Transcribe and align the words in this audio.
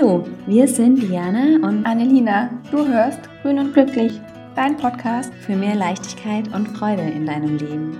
Hallo, 0.00 0.24
wir 0.46 0.66
sind 0.66 1.02
Diana 1.02 1.56
und 1.68 1.84
Annelina. 1.84 2.48
Du 2.70 2.86
hörst 2.86 3.20
Grün 3.42 3.58
und 3.58 3.74
Glücklich, 3.74 4.18
dein 4.56 4.74
Podcast 4.78 5.30
für 5.34 5.54
mehr 5.54 5.74
Leichtigkeit 5.74 6.48
und 6.54 6.68
Freude 6.68 7.02
in 7.02 7.26
deinem 7.26 7.58
Leben. 7.58 7.98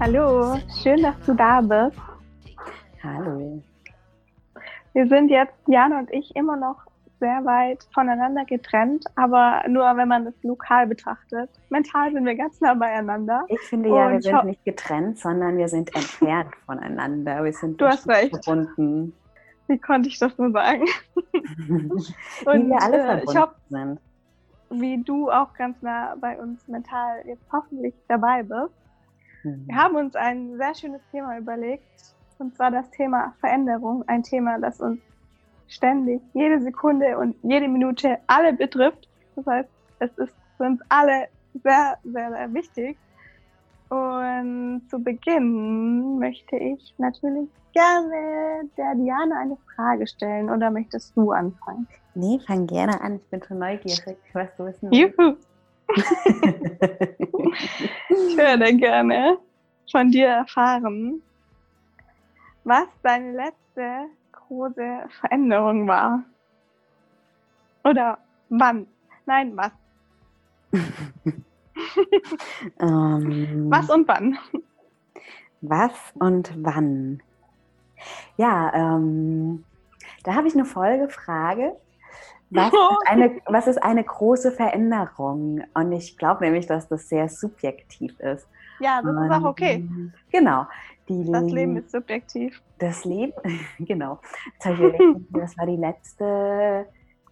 Hallo, 0.00 0.58
schön, 0.82 1.02
dass 1.02 1.14
du 1.26 1.34
da 1.34 1.60
bist. 1.60 2.00
Hallo. 3.02 3.62
Wir 4.94 5.06
sind 5.06 5.28
jetzt, 5.28 5.52
Diana 5.66 5.98
und 5.98 6.10
ich, 6.10 6.34
immer 6.34 6.56
noch 6.56 6.76
sehr 7.22 7.44
weit 7.44 7.86
voneinander 7.94 8.44
getrennt, 8.44 9.04
aber 9.14 9.62
nur 9.68 9.84
wenn 9.96 10.08
man 10.08 10.24
das 10.24 10.34
lokal 10.42 10.88
betrachtet. 10.88 11.48
Mental 11.70 12.12
sind 12.12 12.24
wir 12.26 12.34
ganz 12.34 12.60
nah 12.60 12.74
beieinander. 12.74 13.44
Ich 13.46 13.60
finde 13.60 13.90
ja, 13.90 14.10
wir 14.10 14.20
sind 14.20 14.44
nicht 14.44 14.64
getrennt, 14.64 15.20
sondern 15.20 15.56
wir 15.56 15.68
sind 15.68 15.94
entfernt 15.94 16.52
voneinander. 16.66 17.44
Wir 17.44 17.52
sind 17.52 17.80
du 17.80 17.86
hast 17.86 18.08
recht. 18.08 18.44
verbunden. 18.44 19.14
Wie 19.68 19.78
konnte 19.78 20.08
ich 20.08 20.18
das 20.18 20.36
nur 20.36 20.50
sagen? 20.50 20.84
und 21.14 21.54
wie 21.70 22.68
wir 22.70 22.82
alle 22.82 23.04
verbunden 23.04 23.30
ich 23.30 23.38
hoffe, 23.38 23.54
sind. 23.68 24.00
Wie 24.70 25.02
du 25.04 25.30
auch 25.30 25.54
ganz 25.54 25.80
nah 25.80 26.16
bei 26.20 26.36
uns 26.36 26.66
mental 26.66 27.22
jetzt 27.24 27.44
hoffentlich 27.52 27.94
dabei 28.08 28.42
bist. 28.42 28.74
Mhm. 29.44 29.68
Wir 29.68 29.76
haben 29.76 29.94
uns 29.94 30.16
ein 30.16 30.56
sehr 30.56 30.74
schönes 30.74 31.02
Thema 31.12 31.38
überlegt, 31.38 32.16
und 32.40 32.56
zwar 32.56 32.72
das 32.72 32.90
Thema 32.90 33.32
Veränderung. 33.38 34.02
Ein 34.08 34.24
Thema, 34.24 34.58
das 34.58 34.80
uns 34.80 34.98
ständig, 35.74 36.20
jede 36.34 36.60
Sekunde 36.60 37.18
und 37.18 37.36
jede 37.42 37.68
Minute 37.68 38.18
alle 38.26 38.52
betrifft. 38.52 39.08
Das 39.36 39.46
heißt, 39.46 39.68
es 40.00 40.10
ist 40.18 40.34
für 40.56 40.64
uns 40.64 40.80
alle 40.88 41.28
sehr, 41.62 41.98
sehr, 42.04 42.30
sehr 42.30 42.54
wichtig. 42.54 42.96
Und 43.88 44.82
zu 44.88 44.98
Beginn 44.98 46.18
möchte 46.18 46.56
ich 46.56 46.94
natürlich 46.98 47.48
gerne 47.72 48.62
der 48.76 48.94
Diana 48.94 49.40
eine 49.40 49.56
Frage 49.74 50.06
stellen. 50.06 50.48
Oder 50.50 50.70
möchtest 50.70 51.16
du 51.16 51.32
anfangen? 51.32 51.86
Nee, 52.14 52.38
fang 52.46 52.66
gerne 52.66 53.00
an. 53.00 53.16
Ich 53.16 53.26
bin 53.28 53.42
schon 53.42 53.58
neugierig, 53.58 54.16
was 54.32 54.48
du 54.56 54.66
wissen 54.66 54.90
willst. 54.90 55.18
Juhu! 55.18 55.36
ich 58.08 58.36
würde 58.36 58.76
gerne 58.76 59.38
von 59.90 60.10
dir 60.10 60.28
erfahren, 60.28 61.22
was 62.64 62.86
deine 63.02 63.32
letzte 63.32 64.06
große 64.52 65.08
Veränderung 65.20 65.88
war? 65.88 66.22
Oder 67.84 68.18
wann? 68.50 68.86
Nein, 69.24 69.56
was? 69.56 69.72
ähm, 72.80 73.70
was 73.70 73.88
und 73.88 74.06
wann? 74.08 74.38
Was 75.62 75.92
und 76.18 76.52
wann? 76.58 77.22
Ja, 78.36 78.72
ähm, 78.74 79.64
da 80.24 80.34
habe 80.34 80.48
ich 80.48 80.54
eine 80.54 80.64
Folgefrage. 80.66 81.76
Was 82.54 82.72
ist, 82.72 83.08
eine, 83.08 83.40
was 83.46 83.66
ist 83.66 83.82
eine 83.82 84.04
große 84.04 84.52
Veränderung? 84.52 85.62
Und 85.74 85.92
ich 85.92 86.16
glaube 86.18 86.44
nämlich, 86.44 86.66
dass 86.66 86.88
das 86.88 87.08
sehr 87.08 87.28
subjektiv 87.28 88.18
ist. 88.20 88.46
Ja, 88.80 89.00
das 89.02 89.14
und, 89.14 89.24
ist 89.24 89.32
auch 89.32 89.44
okay. 89.44 89.88
Genau. 90.30 90.66
Die, 91.08 91.30
das 91.30 91.50
Leben 91.50 91.76
ist 91.76 91.90
subjektiv. 91.90 92.62
Das 92.78 93.04
Leben, 93.04 93.32
genau. 93.78 94.20
Das 95.30 95.56
war 95.58 95.66
die 95.66 95.76
letzte 95.76 96.86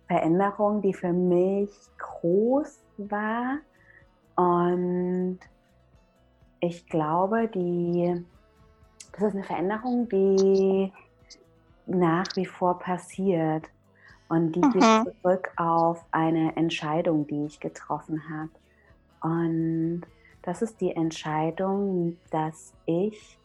Veränderung, 0.06 0.82
die 0.82 0.94
für 0.94 1.12
mich 1.12 1.70
groß 1.98 2.80
war. 2.98 3.58
Und 4.36 5.38
ich 6.60 6.86
glaube, 6.88 7.48
die, 7.48 8.24
das 9.12 9.22
ist 9.22 9.34
eine 9.34 9.44
Veränderung, 9.44 10.08
die 10.08 10.92
nach 11.86 12.26
wie 12.34 12.46
vor 12.46 12.78
passiert. 12.78 13.66
Und 14.30 14.52
die 14.52 14.60
mhm. 14.60 14.70
geht 14.70 15.14
zurück 15.22 15.50
auf 15.56 16.04
eine 16.12 16.56
Entscheidung, 16.56 17.26
die 17.26 17.46
ich 17.46 17.58
getroffen 17.58 18.22
habe. 18.30 18.50
Und 19.22 20.02
das 20.42 20.62
ist 20.62 20.80
die 20.80 20.94
Entscheidung, 20.94 22.16
dass 22.30 22.72
ich 22.86 23.36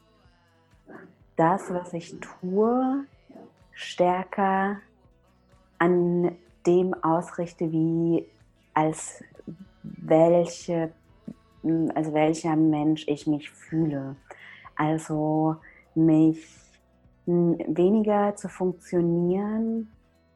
das, 1.37 1.73
was 1.73 1.91
ich 1.93 2.15
tue, 2.19 3.03
stärker 3.71 4.77
an 5.79 6.35
dem 6.67 6.93
ausrichte, 7.03 7.71
wie 7.71 8.27
als 8.75 9.23
welche, 9.81 10.91
als 11.95 12.13
welcher 12.13 12.55
Mensch 12.55 13.07
ich 13.07 13.25
mich 13.25 13.49
fühle. 13.49 14.17
Also 14.75 15.55
mich 15.95 16.47
weniger 17.25 18.35
zu 18.35 18.49
funktionieren 18.49 19.89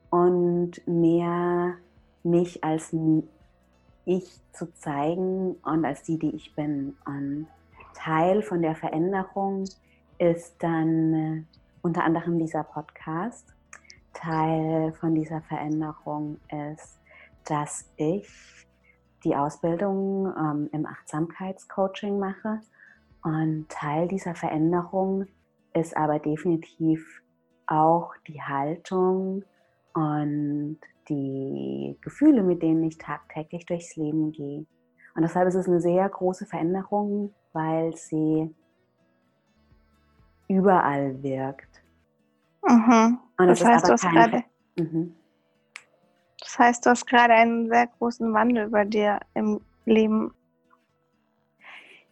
und 0.09 0.86
mehr 0.88 1.75
mich 2.24 2.64
als 2.64 2.94
ich 4.06 4.42
zu 4.52 4.74
zeigen 4.74 5.56
und 5.64 5.86
als 5.86 6.03
die, 6.03 6.18
die 6.18 6.36
ich 6.36 6.56
bin. 6.56 6.97
Und 7.06 7.47
Teil 7.94 8.42
von 8.42 8.62
der 8.62 8.75
Veränderung 8.75 9.66
ist 10.18 10.56
dann 10.59 11.14
äh, 11.14 11.44
unter 11.81 12.03
anderem 12.03 12.40
dieser 12.40 12.64
Podcast. 12.64 13.53
Teil 14.14 14.94
von 14.94 15.16
dieser 15.16 15.42
Veränderung 15.42 16.40
ist, 16.74 17.00
dass 17.46 17.90
ich 17.97 18.28
die 19.24 19.36
Ausbildung 19.36 20.34
ähm, 20.38 20.70
im 20.72 20.86
Achtsamkeitscoaching 20.86 22.20
mache. 22.20 22.62
Und 23.24 23.70
Teil 23.70 24.08
dieser 24.08 24.36
Veränderung 24.36 25.28
ist 25.74 25.96
aber 25.96 26.20
definitiv 26.20 27.22
auch 27.68 28.14
die 28.28 28.41
Haltung 28.41 29.44
und 30.00 30.80
die 31.10 31.98
Gefühle, 32.02 32.44
mit 32.44 32.62
denen 32.62 32.84
ich 32.84 32.98
tagtäglich 32.98 33.66
durchs 33.66 33.96
Leben 33.96 34.32
gehe. 34.32 34.66
Und 35.16 35.24
deshalb 35.24 35.48
ist 35.48 35.56
es 35.56 35.68
eine 35.68 35.82
sehr 35.82 36.08
große 36.08 36.46
Veränderung, 36.46 37.34
weil 37.52 37.96
sie 37.96 38.54
überall 40.48 41.22
wirkt. 41.22 41.82
Mhm. 42.68 43.20
Das, 43.38 43.64
heißt, 43.64 43.88
du 43.88 43.92
hast 43.94 44.02
gerade, 44.04 44.44
mhm. 44.78 45.16
das 46.40 46.59
heißt, 46.59 46.86
du 46.86 46.90
hast 46.92 47.06
gerade 47.06 47.34
einen 47.34 47.70
sehr 47.70 47.88
großen 47.88 48.34
Wandel 48.34 48.70
bei 48.70 48.86
dir 48.86 49.20
im 49.34 49.59
Leben. 49.86 50.34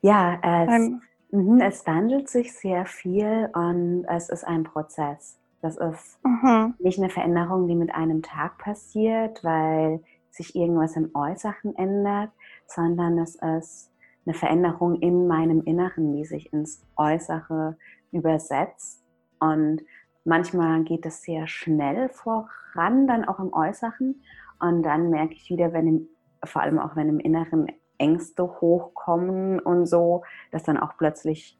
Ja, 0.01 0.39
es, 0.41 0.91
mhm, 1.31 1.61
es 1.61 1.85
wandelt 1.85 2.29
sich 2.29 2.53
sehr 2.53 2.85
viel 2.85 3.49
und 3.53 4.05
es 4.07 4.29
ist 4.29 4.45
ein 4.45 4.63
Prozess. 4.63 5.37
Das 5.61 5.77
ist 5.77 6.19
mhm. 6.23 6.75
nicht 6.79 6.99
eine 6.99 7.09
Veränderung, 7.09 7.67
die 7.67 7.75
mit 7.75 7.93
einem 7.93 8.21
Tag 8.21 8.57
passiert, 8.57 9.43
weil 9.43 10.01
sich 10.29 10.55
irgendwas 10.55 10.95
im 10.95 11.11
Äußeren 11.15 11.75
ändert, 11.75 12.31
sondern 12.67 13.17
es 13.17 13.35
ist 13.35 13.91
eine 14.25 14.33
Veränderung 14.33 14.99
in 15.01 15.27
meinem 15.27 15.61
Inneren, 15.63 16.13
die 16.13 16.25
sich 16.25 16.53
ins 16.53 16.85
Äußere 16.95 17.77
übersetzt. 18.11 19.03
Und 19.39 19.81
manchmal 20.25 20.83
geht 20.83 21.05
es 21.05 21.23
sehr 21.23 21.47
schnell 21.47 22.09
voran, 22.09 23.07
dann 23.07 23.25
auch 23.25 23.39
im 23.39 23.53
Äußeren. 23.53 24.21
Und 24.59 24.83
dann 24.83 25.09
merke 25.09 25.33
ich 25.33 25.49
wieder, 25.49 25.73
wenn 25.73 25.87
im, 25.87 26.07
vor 26.43 26.61
allem 26.61 26.77
auch 26.77 26.95
wenn 26.95 27.09
im 27.09 27.19
Inneren 27.19 27.67
Ängste 27.97 28.43
hochkommen 28.43 29.59
und 29.59 29.85
so, 29.85 30.23
dass 30.51 30.63
dann 30.63 30.77
auch 30.77 30.97
plötzlich 30.97 31.57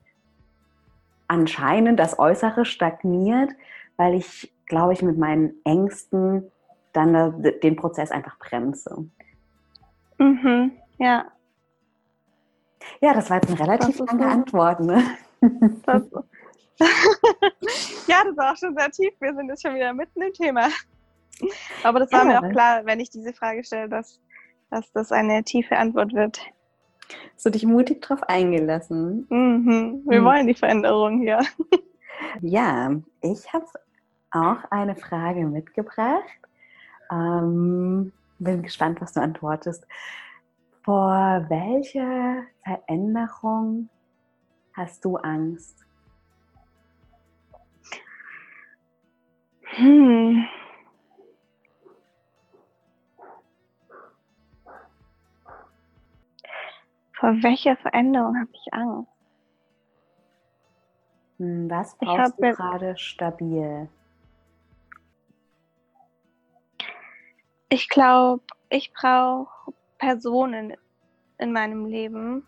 anscheinend 1.27 1.99
das 1.99 2.19
Äußere 2.19 2.65
stagniert, 2.65 3.51
weil 3.97 4.15
ich, 4.15 4.53
glaube 4.65 4.93
ich, 4.93 5.01
mit 5.01 5.17
meinen 5.17 5.53
Ängsten 5.65 6.51
dann 6.93 7.43
den 7.61 7.75
Prozess 7.75 8.11
einfach 8.11 8.39
bremse. 8.39 9.09
Mhm, 10.17 10.71
ja. 10.97 11.25
Ja, 13.01 13.13
das 13.13 13.29
war 13.29 13.37
jetzt 13.37 13.49
eine 13.49 13.59
relativ 13.59 13.99
lange 13.99 14.25
Antwort, 14.25 14.79
ne? 14.79 15.03
Das, 15.85 16.03
ja, 18.07 18.23
das 18.23 18.37
war 18.37 18.53
auch 18.53 18.57
schon 18.57 18.75
sehr 18.75 18.89
tief. 18.91 19.13
Wir 19.19 19.35
sind 19.35 19.49
jetzt 19.49 19.61
schon 19.61 19.75
wieder 19.75 19.93
mitten 19.93 20.21
im 20.21 20.33
Thema. 20.33 20.69
Aber 21.83 21.99
das 21.99 22.11
war 22.11 22.25
ja, 22.25 22.25
mir 22.25 22.47
auch 22.47 22.51
klar, 22.51 22.85
wenn 22.85 22.99
ich 22.99 23.09
diese 23.09 23.33
Frage 23.33 23.63
stelle, 23.63 23.89
dass, 23.89 24.19
dass 24.71 24.91
das 24.93 25.11
eine 25.11 25.43
tiefe 25.43 25.77
Antwort 25.77 26.13
wird. 26.13 26.39
Hast 27.35 27.45
du 27.45 27.49
dich 27.51 27.65
mutig 27.65 28.01
drauf 28.01 28.23
eingelassen? 28.23 29.27
Mhm. 29.29 30.03
Wir 30.07 30.21
mhm. 30.21 30.25
wollen 30.25 30.47
die 30.47 30.55
Veränderung 30.55 31.19
hier. 31.19 31.41
Ja, 32.41 32.91
ich 33.21 33.53
habe 33.53 33.65
auch 34.37 34.71
eine 34.71 34.95
Frage 34.95 35.45
mitgebracht. 35.45 36.39
Ähm, 37.11 38.11
bin 38.39 38.63
gespannt, 38.63 39.01
was 39.01 39.13
du 39.13 39.21
antwortest. 39.21 39.87
Vor 40.83 41.45
welcher 41.49 42.43
Veränderung 42.63 43.89
hast 44.73 45.03
du 45.03 45.17
Angst? 45.17 45.85
Hm. 49.63 50.45
Vor 57.13 57.29
welcher 57.41 57.75
Veränderung 57.77 58.37
habe 58.39 58.49
ich 58.53 58.73
Angst? 58.73 59.11
Hm, 61.37 61.69
was 61.69 61.95
brauchst 61.97 62.37
du 62.37 62.53
gerade 62.53 62.97
stabil? 62.97 63.89
Ich 67.69 67.89
glaube, 67.89 68.43
ich 68.69 68.93
brauche 68.93 69.73
Personen 69.97 70.73
in 71.37 71.51
meinem 71.51 71.85
Leben. 71.85 72.47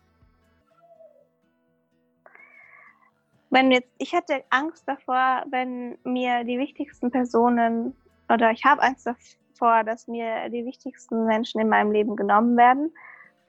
Wenn 3.49 3.71
jetzt, 3.71 3.89
ich 3.97 4.13
hätte 4.13 4.43
Angst 4.49 4.87
davor, 4.87 5.43
wenn 5.49 5.97
mir 6.03 6.43
die 6.45 6.57
wichtigsten 6.57 7.11
Personen 7.11 7.95
oder 8.29 8.51
ich 8.51 8.63
habe 8.63 8.81
Angst 8.81 9.07
davor, 9.07 9.83
dass 9.83 10.07
mir 10.07 10.49
die 10.49 10.65
wichtigsten 10.65 11.25
Menschen 11.25 11.59
in 11.59 11.67
meinem 11.67 11.91
Leben 11.91 12.15
genommen 12.15 12.55
werden. 12.55 12.93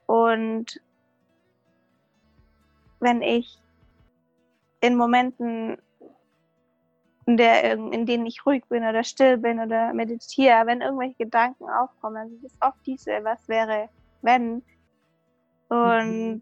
Und 0.07 0.81
wenn 2.99 3.21
ich 3.21 3.59
in 4.81 4.97
Momenten, 4.97 5.77
in, 7.25 7.37
der, 7.37 7.73
in 7.73 8.05
denen 8.05 8.25
ich 8.25 8.45
ruhig 8.45 8.63
bin 8.67 8.83
oder 8.83 9.03
still 9.03 9.37
bin 9.37 9.59
oder 9.59 9.93
meditiere, 9.93 10.65
wenn 10.65 10.81
irgendwelche 10.81 11.15
Gedanken 11.15 11.69
aufkommen, 11.69 12.17
also 12.17 12.35
das 12.41 12.51
ist 12.51 12.61
oft 12.61 12.85
diese, 12.85 13.23
was 13.23 13.47
wäre, 13.47 13.89
wenn. 14.21 14.63
Und 15.69 16.41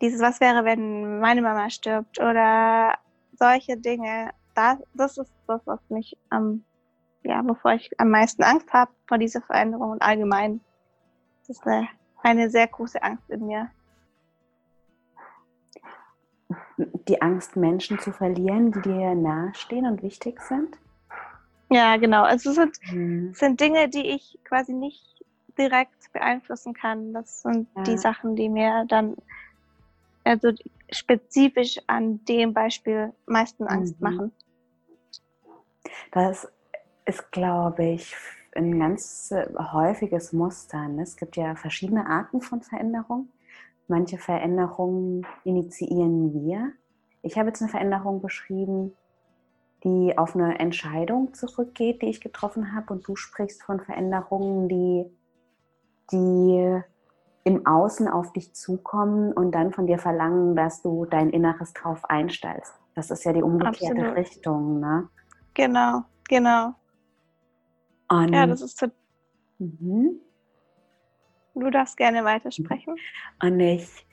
dieses, 0.00 0.20
was 0.20 0.40
wäre, 0.40 0.64
wenn 0.64 1.18
meine 1.20 1.42
Mama 1.42 1.68
stirbt 1.70 2.20
oder 2.20 2.94
solche 3.32 3.76
Dinge, 3.76 4.30
das, 4.54 4.78
das 4.94 5.18
ist 5.18 5.32
das, 5.46 5.60
was 5.66 5.80
mich 5.88 6.16
am, 6.30 6.64
ja, 7.24 7.42
wovor 7.44 7.72
ich 7.72 7.90
am 7.98 8.10
meisten 8.10 8.44
Angst 8.44 8.72
habe 8.72 8.92
vor 9.08 9.18
dieser 9.18 9.42
Veränderung 9.42 9.90
und 9.90 10.02
allgemein. 10.02 10.60
Das 11.40 11.58
ist 11.58 11.66
eine, 11.66 11.88
eine 12.22 12.48
sehr 12.48 12.68
große 12.68 13.02
Angst 13.02 13.28
in 13.28 13.46
mir 13.46 13.70
die 16.76 17.20
Angst, 17.22 17.56
Menschen 17.56 17.98
zu 17.98 18.12
verlieren, 18.12 18.72
die 18.72 18.82
dir 18.82 19.14
nahestehen 19.14 19.86
und 19.86 20.02
wichtig 20.02 20.40
sind? 20.40 20.76
Ja, 21.70 21.96
genau. 21.96 22.22
Also 22.22 22.50
es 22.50 22.56
sind, 22.56 22.78
mhm. 22.92 23.34
sind 23.34 23.60
Dinge, 23.60 23.88
die 23.88 24.06
ich 24.06 24.38
quasi 24.44 24.72
nicht 24.72 25.24
direkt 25.58 26.12
beeinflussen 26.12 26.74
kann. 26.74 27.12
Das 27.12 27.42
sind 27.42 27.68
ja. 27.76 27.82
die 27.82 27.98
Sachen, 27.98 28.36
die 28.36 28.48
mir 28.48 28.84
dann 28.88 29.16
also 30.24 30.52
spezifisch 30.90 31.78
an 31.86 32.24
dem 32.24 32.52
Beispiel 32.52 33.12
meisten 33.26 33.66
Angst 33.66 34.00
mhm. 34.00 34.04
machen. 34.04 34.32
Das 36.12 36.50
ist, 37.04 37.30
glaube 37.32 37.84
ich, 37.84 38.14
ein 38.54 38.78
ganz 38.78 39.34
häufiges 39.72 40.32
Muster. 40.32 40.88
Ne? 40.88 41.02
Es 41.02 41.16
gibt 41.16 41.36
ja 41.36 41.54
verschiedene 41.56 42.06
Arten 42.06 42.40
von 42.40 42.62
Veränderung. 42.62 43.28
Manche 43.88 44.18
Veränderungen 44.18 45.26
initiieren 45.44 46.32
wir. 46.32 46.72
Ich 47.22 47.38
habe 47.38 47.48
jetzt 47.48 47.60
eine 47.60 47.70
Veränderung 47.70 48.20
beschrieben, 48.22 48.96
die 49.84 50.16
auf 50.16 50.34
eine 50.34 50.58
Entscheidung 50.58 51.34
zurückgeht, 51.34 52.00
die 52.02 52.06
ich 52.06 52.20
getroffen 52.20 52.74
habe. 52.74 52.92
Und 52.94 53.06
du 53.06 53.16
sprichst 53.16 53.62
von 53.62 53.80
Veränderungen, 53.80 54.68
die, 54.68 55.04
die 56.10 56.80
im 57.44 57.66
Außen 57.66 58.08
auf 58.08 58.32
dich 58.32 58.54
zukommen 58.54 59.32
und 59.32 59.52
dann 59.52 59.72
von 59.72 59.86
dir 59.86 59.98
verlangen, 59.98 60.56
dass 60.56 60.80
du 60.80 61.04
dein 61.04 61.28
Inneres 61.30 61.74
drauf 61.74 62.04
einstellst. 62.06 62.72
Das 62.94 63.10
ist 63.10 63.24
ja 63.24 63.32
die 63.34 63.42
umgekehrte 63.42 64.00
Absolut. 64.00 64.16
Richtung, 64.16 64.80
ne? 64.80 65.08
Genau, 65.52 66.02
genau. 66.28 66.74
Und 68.08 68.32
ja, 68.32 68.46
das 68.46 68.62
ist 68.62 68.78
so. 68.78 68.86
Mhm. 69.58 70.20
Du 71.54 71.70
darfst 71.70 71.96
gerne 71.96 72.24
weitersprechen. 72.24 72.96
Und 73.42 73.60
ich 73.60 74.06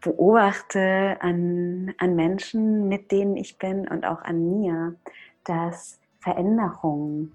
beobachte 0.00 1.16
an, 1.20 1.94
an 1.98 2.14
Menschen, 2.14 2.88
mit 2.88 3.10
denen 3.10 3.36
ich 3.36 3.58
bin 3.58 3.88
und 3.88 4.04
auch 4.04 4.22
an 4.22 4.60
mir, 4.60 4.94
dass 5.44 5.98
Veränderungen, 6.20 7.34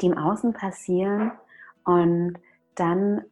die 0.00 0.06
im 0.06 0.16
Außen 0.16 0.54
passieren 0.54 1.32
und 1.84 2.34
dann 2.74 3.22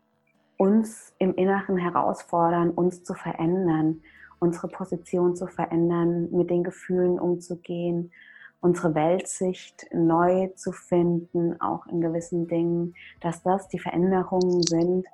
uns 0.59 1.15
im 1.19 1.35
Inneren 1.35 1.79
herausfordern, 1.79 2.71
uns 2.71 3.05
zu 3.05 3.15
verändern, 3.15 4.03
unsere 4.41 4.69
Position 4.69 5.35
zu 5.35 5.47
verändern, 5.47 6.31
mit 6.31 6.51
den 6.51 6.65
Gefühlen 6.65 7.19
umzugehen, 7.19 8.13
unsere 8.61 8.95
Weltsicht 8.95 9.87
neu 9.93 10.49
zu 10.49 10.73
finden, 10.73 11.61
auch 11.61 11.87
in 11.87 12.01
gewissen 12.01 12.49
Dingen, 12.49 12.95
dass 13.21 13.43
das 13.43 13.69
die 13.69 13.79
Veränderungen 13.79 14.63
sind, 14.63 15.07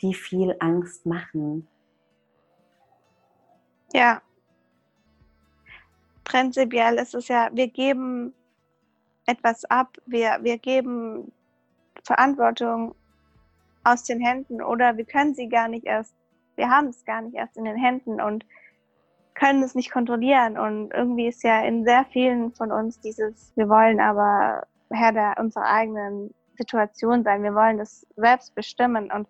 die 0.00 0.14
viel 0.14 0.56
Angst 0.60 1.06
machen. 1.06 1.66
Ja. 3.92 4.22
Prinzipiell 6.24 6.96
ist 6.96 7.14
es 7.14 7.28
ja, 7.28 7.50
wir 7.52 7.68
geben 7.68 8.32
etwas 9.26 9.64
ab, 9.66 9.96
wir, 10.06 10.38
wir 10.42 10.58
geben 10.58 11.32
Verantwortung 12.02 12.94
aus 13.84 14.04
den 14.04 14.20
Händen 14.20 14.62
oder 14.62 14.96
wir 14.96 15.04
können 15.04 15.34
sie 15.34 15.48
gar 15.48 15.68
nicht 15.68 15.86
erst, 15.86 16.14
wir 16.56 16.68
haben 16.70 16.88
es 16.88 17.04
gar 17.04 17.22
nicht 17.22 17.34
erst 17.34 17.56
in 17.56 17.64
den 17.64 17.76
Händen 17.76 18.20
und 18.20 18.44
können 19.34 19.62
es 19.62 19.74
nicht 19.74 19.90
kontrollieren. 19.90 20.58
Und 20.58 20.92
irgendwie 20.92 21.26
ist 21.28 21.42
ja 21.42 21.62
in 21.62 21.84
sehr 21.84 22.04
vielen 22.06 22.52
von 22.52 22.72
uns 22.72 23.00
dieses, 23.00 23.52
wir 23.56 23.68
wollen 23.68 24.00
aber 24.00 24.66
Herr 24.90 25.12
der 25.12 25.34
unserer 25.38 25.66
eigenen 25.66 26.32
Situation 26.56 27.24
sein, 27.24 27.42
wir 27.42 27.54
wollen 27.54 27.78
das 27.78 28.06
selbst 28.16 28.54
bestimmen. 28.54 29.10
Und 29.10 29.28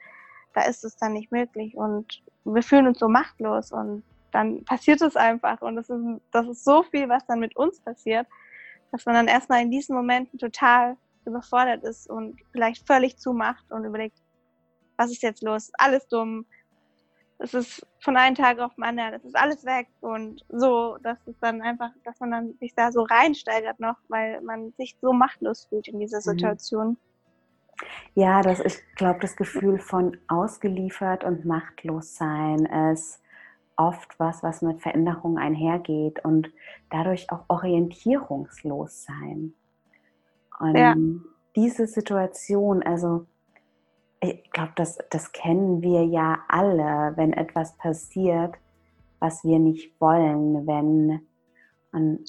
da 0.55 0.63
ist 0.63 0.85
es 0.85 0.97
dann 0.97 1.13
nicht 1.13 1.33
möglich 1.33 1.77
und 1.77 2.23
wir 2.45 2.63
fühlen 2.63 2.87
uns 2.87 2.99
so 2.99 3.09
machtlos 3.09 3.73
und 3.73 4.03
dann 4.31 4.65
passiert 4.65 5.03
es 5.03 5.17
einfach 5.17 5.61
und 5.61 5.77
das 5.77 5.91
ist, 5.91 6.01
das 6.33 6.47
ist 6.49 6.65
so 6.65 6.83
viel, 6.83 7.09
was 7.09 7.27
dann 7.27 7.41
mit 7.41 7.57
uns 7.57 7.81
passiert, 7.81 8.27
dass 8.93 9.05
man 9.07 9.15
dann 9.15 9.29
erstmal 9.29 9.63
in 9.63 9.71
diesen 9.71 9.95
Momenten 9.95 10.39
total 10.39 10.97
überfordert 11.25 11.83
ist 11.85 12.09
und 12.09 12.37
vielleicht 12.53 12.87
völlig 12.87 13.19
zumacht 13.19 13.65
und 13.71 13.85
überlegt, 13.85 14.17
was 14.97 15.11
ist 15.11 15.23
jetzt 15.23 15.43
los? 15.43 15.71
Alles 15.75 16.07
dumm. 16.09 16.47
Es 17.39 17.53
ist 17.53 17.85
von 17.99 18.17
einem 18.17 18.37
Tag 18.37 18.61
auf 18.61 18.75
den 18.77 18.85
anderen, 18.85 19.15
es 19.15 19.25
ist 19.25 19.37
alles 19.37 19.65
weg 19.65 19.89
und 20.01 20.45
so, 20.49 20.99
dass 21.03 21.19
es 21.27 21.37
dann 21.41 21.61
einfach, 21.63 21.91
dass 22.05 22.21
man 22.21 22.31
dann 22.31 22.55
sich 22.61 22.75
da 22.75 22.93
so 22.93 23.03
reinsteigert 23.03 23.81
noch, 23.81 23.97
weil 24.09 24.41
man 24.43 24.73
sich 24.79 24.97
so 25.01 25.13
machtlos 25.13 25.67
fühlt 25.67 25.89
in 25.89 25.99
dieser 25.99 26.19
mhm. 26.19 26.23
Situation. 26.23 26.89
Mhm. 26.91 26.97
Ja, 28.15 28.43
das, 28.43 28.61
ich 28.61 28.79
glaube, 28.97 29.21
das 29.21 29.37
Gefühl 29.37 29.79
von 29.79 30.17
ausgeliefert 30.29 31.25
und 31.25 31.45
machtlos 31.45 32.17
sein 32.17 32.67
ist 32.93 33.21
oft 33.77 34.19
was, 34.19 34.43
was 34.43 34.63
mit 34.63 34.81
Veränderung 34.81 35.39
einhergeht 35.39 36.25
und 36.25 36.51
dadurch 36.91 37.31
auch 37.31 37.45
orientierungslos 37.49 39.05
sein. 39.05 39.55
Und 40.61 40.77
ja. 40.77 40.95
diese 41.57 41.87
Situation, 41.87 42.83
also 42.83 43.27
ich 44.21 44.51
glaube, 44.53 44.73
das, 44.77 44.99
das 45.11 45.33
kennen 45.33 45.83
wir 45.83 46.05
ja 46.05 46.39
alle, 46.49 47.13
wenn 47.17 47.33
etwas 47.33 47.77
passiert, 47.77 48.55
was 49.19 49.45
wir 49.45 49.59
nicht 49.59 50.01
wollen, 50.01 50.67
wenn 50.67 51.21
und 51.93 52.25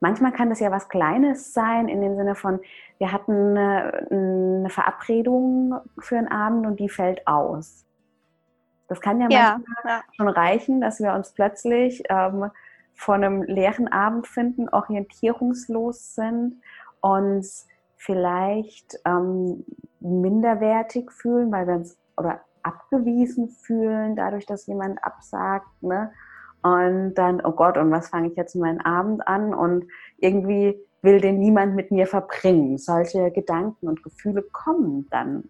Manchmal 0.00 0.32
kann 0.32 0.48
das 0.48 0.60
ja 0.60 0.70
was 0.70 0.88
Kleines 0.88 1.52
sein, 1.52 1.88
in 1.88 2.00
dem 2.00 2.16
Sinne 2.16 2.34
von, 2.34 2.60
wir 2.98 3.12
hatten 3.12 3.56
eine, 3.56 4.06
eine 4.10 4.70
Verabredung 4.70 5.78
für 5.98 6.16
einen 6.16 6.28
Abend 6.28 6.66
und 6.66 6.80
die 6.80 6.88
fällt 6.88 7.26
aus. 7.26 7.84
Das 8.88 9.00
kann 9.00 9.20
ja, 9.20 9.28
ja 9.30 9.52
manchmal 9.52 9.84
ja. 9.84 10.02
schon 10.16 10.28
reichen, 10.28 10.80
dass 10.80 11.00
wir 11.00 11.12
uns 11.12 11.32
plötzlich 11.32 12.02
ähm, 12.08 12.50
vor 12.94 13.14
einem 13.14 13.42
leeren 13.42 13.88
Abend 13.88 14.26
finden, 14.26 14.68
orientierungslos 14.68 16.14
sind, 16.14 16.60
uns 17.00 17.68
vielleicht 17.96 18.98
ähm, 19.04 19.64
minderwertig 20.00 21.12
fühlen, 21.12 21.52
weil 21.52 21.66
wir 21.66 21.74
uns 21.74 21.96
oder 22.16 22.40
abgewiesen 22.62 23.48
fühlen, 23.48 24.16
dadurch, 24.16 24.46
dass 24.46 24.66
jemand 24.66 25.02
absagt. 25.04 25.68
Ne? 25.82 26.12
Und 26.62 27.14
dann, 27.14 27.40
oh 27.44 27.52
Gott, 27.52 27.78
und 27.78 27.90
was 27.90 28.08
fange 28.08 28.28
ich 28.28 28.36
jetzt 28.36 28.54
meinen 28.54 28.80
Abend 28.80 29.26
an? 29.26 29.54
Und 29.54 29.86
irgendwie 30.18 30.78
will 31.02 31.20
den 31.20 31.38
niemand 31.38 31.74
mit 31.74 31.90
mir 31.90 32.06
verbringen. 32.06 32.76
Solche 32.78 33.30
Gedanken 33.30 33.88
und 33.88 34.02
Gefühle 34.02 34.42
kommen 34.42 35.08
dann 35.10 35.48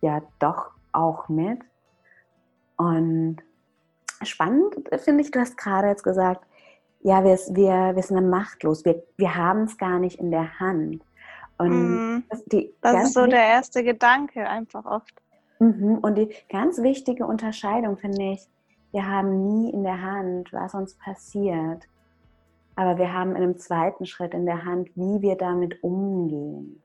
ja 0.00 0.22
doch 0.38 0.70
auch 0.92 1.28
mit. 1.28 1.60
Und 2.76 3.38
spannend 4.22 4.74
finde 4.98 5.22
ich, 5.22 5.30
du 5.30 5.40
hast 5.40 5.56
gerade 5.56 5.88
jetzt 5.88 6.04
gesagt, 6.04 6.44
ja, 7.00 7.24
wir, 7.24 7.38
wir, 7.54 7.96
wir 7.96 8.02
sind 8.02 8.16
dann 8.16 8.28
machtlos, 8.28 8.84
wir, 8.84 9.02
wir 9.16 9.34
haben 9.34 9.62
es 9.62 9.78
gar 9.78 9.98
nicht 9.98 10.18
in 10.18 10.30
der 10.30 10.58
Hand. 10.58 11.02
Und 11.56 12.16
mm, 12.16 12.24
das, 12.28 12.44
das 12.80 13.02
ist 13.04 13.14
so 13.14 13.26
der 13.26 13.46
erste 13.46 13.82
Gedanke 13.82 14.48
einfach 14.48 14.84
oft. 14.84 15.14
Mhm, 15.58 15.98
und 15.98 16.16
die 16.16 16.34
ganz 16.48 16.80
wichtige 16.82 17.26
Unterscheidung 17.26 17.96
finde 17.98 18.32
ich, 18.32 18.48
wir 18.92 19.06
haben 19.06 19.46
nie 19.46 19.70
in 19.70 19.82
der 19.82 20.00
Hand, 20.00 20.52
was 20.52 20.74
uns 20.74 20.94
passiert. 20.94 21.86
Aber 22.76 22.96
wir 22.96 23.12
haben 23.12 23.30
in 23.30 23.42
einem 23.42 23.58
zweiten 23.58 24.06
Schritt 24.06 24.34
in 24.34 24.46
der 24.46 24.64
Hand, 24.64 24.90
wie 24.94 25.20
wir 25.20 25.36
damit 25.36 25.82
umgehen. 25.82 26.82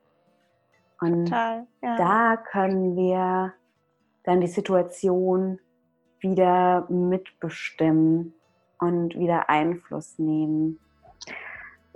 Und 1.00 1.26
Total, 1.26 1.68
ja. 1.82 1.96
da 1.98 2.38
können 2.38 2.96
wir 2.96 3.54
dann 4.24 4.42
die 4.42 4.48
Situation 4.48 5.60
wieder 6.20 6.90
mitbestimmen 6.90 8.34
und 8.80 9.18
wieder 9.18 9.50
Einfluss 9.50 10.18
nehmen. 10.18 10.80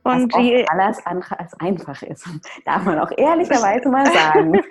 Und 0.04 0.34
was 0.34 0.42
die, 0.42 0.66
alles 0.70 1.06
andere 1.06 1.40
als 1.40 1.54
einfach 1.60 2.02
ist. 2.04 2.28
Darf 2.66 2.86
man 2.86 3.00
auch 3.00 3.12
ehrlicherweise 3.18 3.90
mal 3.90 4.06
sagen. 4.06 4.54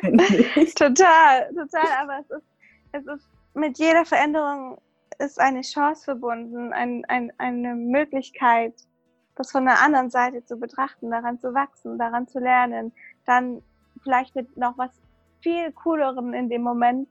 total, 0.77 1.49
total. 1.49 1.89
Aber 2.03 2.21
es 2.21 2.31
ist, 2.31 2.47
es 2.93 3.07
ist 3.07 3.29
mit 3.55 3.79
jeder 3.79 4.05
Veränderung 4.05 4.79
ist 5.19 5.41
eine 5.41 5.63
Chance 5.63 6.05
verbunden, 6.05 6.73
ein, 6.73 7.05
ein, 7.07 7.33
eine 7.39 7.75
Möglichkeit, 7.75 8.75
das 9.35 9.51
von 9.51 9.65
der 9.65 9.83
anderen 9.83 10.11
Seite 10.11 10.45
zu 10.45 10.57
betrachten, 10.57 11.11
daran 11.11 11.39
zu 11.39 11.55
wachsen, 11.55 11.99
daran 11.99 12.27
zu 12.27 12.39
lernen, 12.39 12.93
dann 13.27 13.63
vielleicht 14.03 14.35
mit 14.35 14.57
noch 14.57 14.79
was 14.79 14.91
viel 15.41 15.73
coolerem 15.73 16.33
in 16.33 16.49
dem 16.49 16.63
Moment 16.63 17.09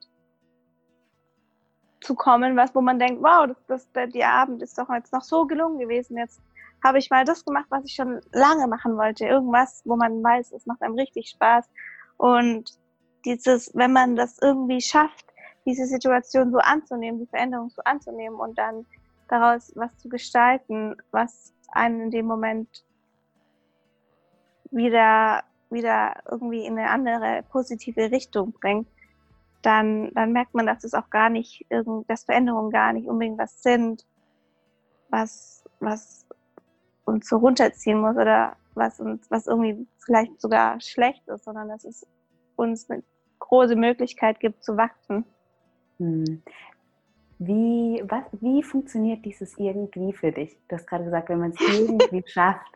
zu 2.02 2.16
kommen, 2.16 2.56
was 2.56 2.74
wo 2.76 2.82
man 2.82 3.00
denkt, 3.00 3.22
wow, 3.22 3.48
das, 3.68 3.88
das, 3.94 4.12
der, 4.12 4.30
Abend 4.30 4.62
ist 4.62 4.78
doch 4.78 4.90
jetzt 4.90 5.14
noch 5.14 5.22
so 5.22 5.46
gelungen 5.46 5.80
gewesen. 5.80 6.18
Jetzt 6.18 6.42
habe 6.84 7.00
ich 7.00 7.10
mal 7.10 7.26
das 7.26 7.44
gemacht, 7.44 7.66
was 7.70 7.86
ich 7.86 7.96
schon 7.96 8.22
lange 8.32 8.68
machen 8.68 8.98
wollte. 8.98 9.26
Irgendwas, 9.26 9.82
wo 9.86 9.96
man 9.96 10.24
weiß, 10.24 10.52
es 10.52 10.66
macht 10.66 10.82
einem 10.82 10.96
richtig 10.96 11.30
Spaß. 11.30 11.68
Und 12.18 12.72
dieses, 13.26 13.72
wenn 13.76 13.92
man 13.92 14.16
das 14.16 14.38
irgendwie 14.42 14.82
schafft, 14.82 15.26
diese 15.66 15.86
Situation 15.86 16.52
so 16.52 16.60
anzunehmen, 16.60 17.20
die 17.20 17.28
Veränderung 17.28 17.70
so 17.70 17.82
anzunehmen 17.84 18.40
und 18.40 18.58
dann 18.58 18.86
daraus 19.28 19.72
was 19.76 19.98
zu 19.98 20.10
gestalten, 20.10 20.96
was 21.12 21.54
einen 21.72 22.02
in 22.02 22.12
dem 22.12 22.26
Moment 22.26 22.86
wieder, 24.72 25.44
wieder 25.70 26.22
irgendwie 26.30 26.66
in 26.66 26.78
eine 26.78 26.90
andere 26.90 27.44
positive 27.50 28.12
Richtung 28.12 28.52
bringt, 28.52 28.88
dann, 29.62 30.12
dann 30.14 30.32
merkt 30.32 30.54
man, 30.54 30.68
dass 30.68 30.84
es 30.84 30.94
auch 30.94 31.10
gar 31.10 31.30
nicht, 31.30 31.66
dass 32.08 32.26
Veränderungen 32.26 32.70
gar 32.70 32.94
nicht 32.94 33.08
unbedingt 33.08 33.40
was 33.40 33.64
sind, 33.64 34.06
was, 35.10 35.64
was 35.80 36.28
uns 37.06 37.28
so 37.28 37.38
runterziehen 37.38 38.00
muss 38.00 38.16
oder 38.16 38.56
was 38.76 39.00
uns, 39.00 39.30
was 39.32 39.48
irgendwie 39.48 39.88
vielleicht 40.04 40.40
sogar 40.40 40.80
schlecht 40.82 41.28
ist, 41.28 41.46
sondern 41.46 41.70
dass 41.70 41.84
es 41.84 42.06
uns 42.56 42.90
eine 42.90 43.04
große 43.40 43.76
Möglichkeit 43.76 44.40
gibt 44.40 44.64
zu 44.64 44.78
wachsen. 44.78 45.26
Hm. 46.00 46.42
Wie, 47.38 48.02
was, 48.08 48.24
wie 48.40 48.64
funktioniert 48.64 49.26
dieses 49.26 49.58
irgendwie 49.58 50.14
für 50.14 50.32
dich? 50.32 50.58
Du 50.68 50.76
hast 50.76 50.88
gerade 50.88 51.04
gesagt, 51.04 51.30
wenn 51.30 51.40
man 51.40 51.52
es 51.52 51.60
irgendwie 51.60 52.24
schafft, 52.28 52.72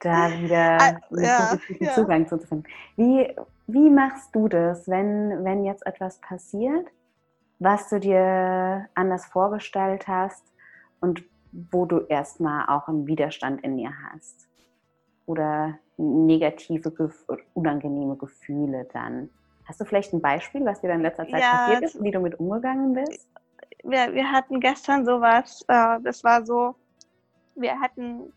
da 0.00 0.30
wieder 0.40 0.80
ah, 0.80 1.00
einen 1.10 1.24
ja, 1.24 1.58
ja. 1.80 1.94
Zugang 1.94 2.26
zu 2.28 2.38
finden. 2.38 2.64
Wie, 2.96 3.34
wie 3.66 3.90
machst 3.90 4.34
du 4.34 4.48
das, 4.48 4.88
wenn, 4.88 5.44
wenn 5.44 5.64
jetzt 5.64 5.86
etwas 5.86 6.20
passiert, 6.20 6.86
was 7.58 7.88
du 7.88 8.00
dir 8.00 8.88
anders 8.94 9.26
vorgestellt 9.26 10.06
hast 10.06 10.44
und 11.00 11.24
wo 11.70 11.86
du 11.86 12.00
erstmal 12.00 12.66
auch 12.68 12.88
einen 12.88 13.06
Widerstand 13.06 13.62
in 13.62 13.78
dir 13.78 13.92
hast? 14.10 14.48
Oder 15.24 15.78
negative, 15.96 16.92
unangenehme 17.54 18.16
Gefühle 18.16 18.86
dann? 18.92 19.30
Hast 19.66 19.80
du 19.80 19.84
vielleicht 19.84 20.12
ein 20.12 20.20
Beispiel, 20.20 20.64
was 20.64 20.80
dir 20.80 20.90
in 20.90 21.02
letzter 21.02 21.26
Zeit 21.28 21.42
ja, 21.42 21.50
passiert 21.50 21.82
ist, 21.82 22.02
wie 22.02 22.12
du 22.12 22.20
mit 22.20 22.38
umgegangen 22.38 22.94
bist? 22.94 23.28
Wir, 23.82 24.14
wir 24.14 24.30
hatten 24.30 24.60
gestern 24.60 25.04
sowas, 25.04 25.64
äh, 25.68 26.00
das 26.02 26.22
war 26.22 26.44
so, 26.46 26.76
wir 27.56 27.80
hatten, 27.80 28.32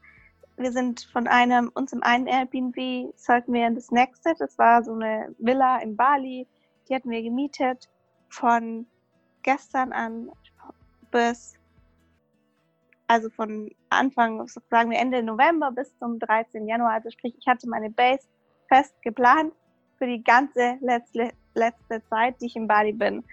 wir 0.57 0.71
sind 0.71 1.01
von 1.13 1.27
einem, 1.27 1.69
uns 1.75 1.93
im 1.93 2.01
einen 2.01 2.25
Airbnb, 2.25 3.13
sollten 3.15 3.53
wir 3.53 3.67
in 3.67 3.75
das 3.75 3.91
nächste, 3.91 4.33
das 4.39 4.57
war 4.57 4.83
so 4.83 4.93
eine 4.93 5.33
Villa 5.37 5.77
in 5.79 5.95
Bali, 5.95 6.47
die 6.87 6.95
hatten 6.95 7.11
wir 7.11 7.21
gemietet 7.21 7.89
von 8.29 8.87
gestern 9.43 9.93
an 9.93 10.31
bis, 11.11 11.53
also 13.07 13.29
von 13.29 13.69
Anfang, 13.89 14.47
sagen 14.47 14.89
wir 14.89 14.97
Ende 14.97 15.21
November 15.21 15.71
bis 15.71 15.95
zum 15.97 16.17
13. 16.17 16.67
Januar, 16.67 16.93
also 16.93 17.11
sprich, 17.11 17.35
ich 17.39 17.47
hatte 17.47 17.69
meine 17.69 17.91
Base 17.91 18.27
fest 18.67 18.99
geplant 19.01 19.53
für 19.99 20.07
die 20.07 20.23
ganze 20.23 20.77
letzte, 20.81 21.31
letzte 21.53 22.03
Zeit, 22.09 22.41
die 22.41 22.47
ich 22.47 22.55
in 22.55 22.67
Bali 22.67 22.93
bin. 22.93 23.23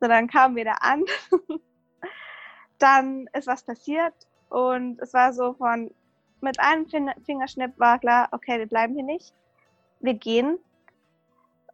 So, 0.00 0.08
dann 0.08 0.26
kamen 0.26 0.56
wir 0.56 0.64
da 0.64 0.72
an. 0.80 1.04
dann 2.78 3.28
ist 3.32 3.46
was 3.46 3.62
passiert 3.62 4.14
und 4.48 5.00
es 5.00 5.14
war 5.14 5.32
so 5.32 5.54
von, 5.54 5.90
mit 6.40 6.58
einem 6.58 6.86
Fingerschnipp 7.24 7.78
war 7.78 7.98
klar, 7.98 8.28
okay, 8.32 8.58
wir 8.58 8.66
bleiben 8.66 8.94
hier 8.94 9.04
nicht. 9.04 9.32
Wir 10.00 10.14
gehen 10.14 10.58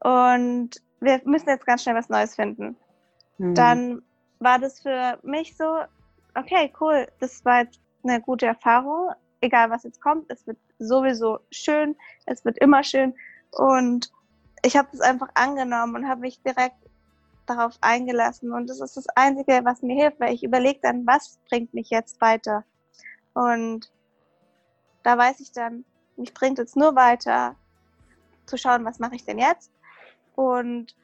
und 0.00 0.71
wir 1.00 1.21
müssen 1.25 1.49
jetzt 1.49 1.66
ganz 1.66 1.83
schnell 1.83 1.97
was 1.97 2.09
Neues 2.09 2.35
finden. 2.35 2.76
Mhm. 3.38 3.54
Dann 3.54 4.02
war 4.38 4.59
das 4.59 4.80
für 4.80 5.19
mich 5.23 5.57
so, 5.57 5.80
okay, 6.35 6.73
cool, 6.80 7.07
das 7.19 7.45
war 7.45 7.62
jetzt 7.62 7.80
eine 8.04 8.21
gute 8.21 8.47
Erfahrung. 8.47 9.11
Egal 9.40 9.71
was 9.71 9.85
jetzt 9.85 10.00
kommt, 10.00 10.30
es 10.30 10.47
wird 10.47 10.59
sowieso 10.78 11.40
schön, 11.50 11.97
es 12.26 12.45
wird 12.45 12.59
immer 12.59 12.85
schön. 12.85 13.14
Und 13.52 14.12
ich 14.62 14.76
habe 14.76 14.88
das 14.93 15.00
einfach 15.00 15.29
angenommen 15.35 15.95
und 15.95 16.09
habe 16.09 16.23
mich 16.23 16.40
direkt 16.43 16.76
darauf 17.47 17.76
eingelassen. 17.81 18.52
Und 18.52 18.69
das 18.69 18.81
ist 18.81 18.97
das 18.97 19.09
Einzige, 19.17 19.61
was 19.64 19.83
mir 19.83 19.95
hilft, 19.95 20.21
weil 20.21 20.35
ich 20.35 20.43
überlege 20.43 20.81
dann, 20.83 21.07
was 21.07 21.38
bringt 21.49 21.75
mich 21.75 21.90
jetzt 21.90 22.21
weiter. 22.21 22.64
Und 23.35 23.90
da 25.02 25.17
weiß 25.17 25.40
ich 25.40 25.52
dann, 25.52 25.85
mich 26.17 26.35
bringt 26.35 26.59
es 26.59 26.76
nur 26.76 26.95
weiter, 26.95 27.57
zu 28.47 28.57
schauen, 28.57 28.85
was 28.85 28.99
mache 28.99 29.14
ich 29.14 29.25
denn 29.25 29.38
jetzt 29.38 29.71
und 30.35 30.95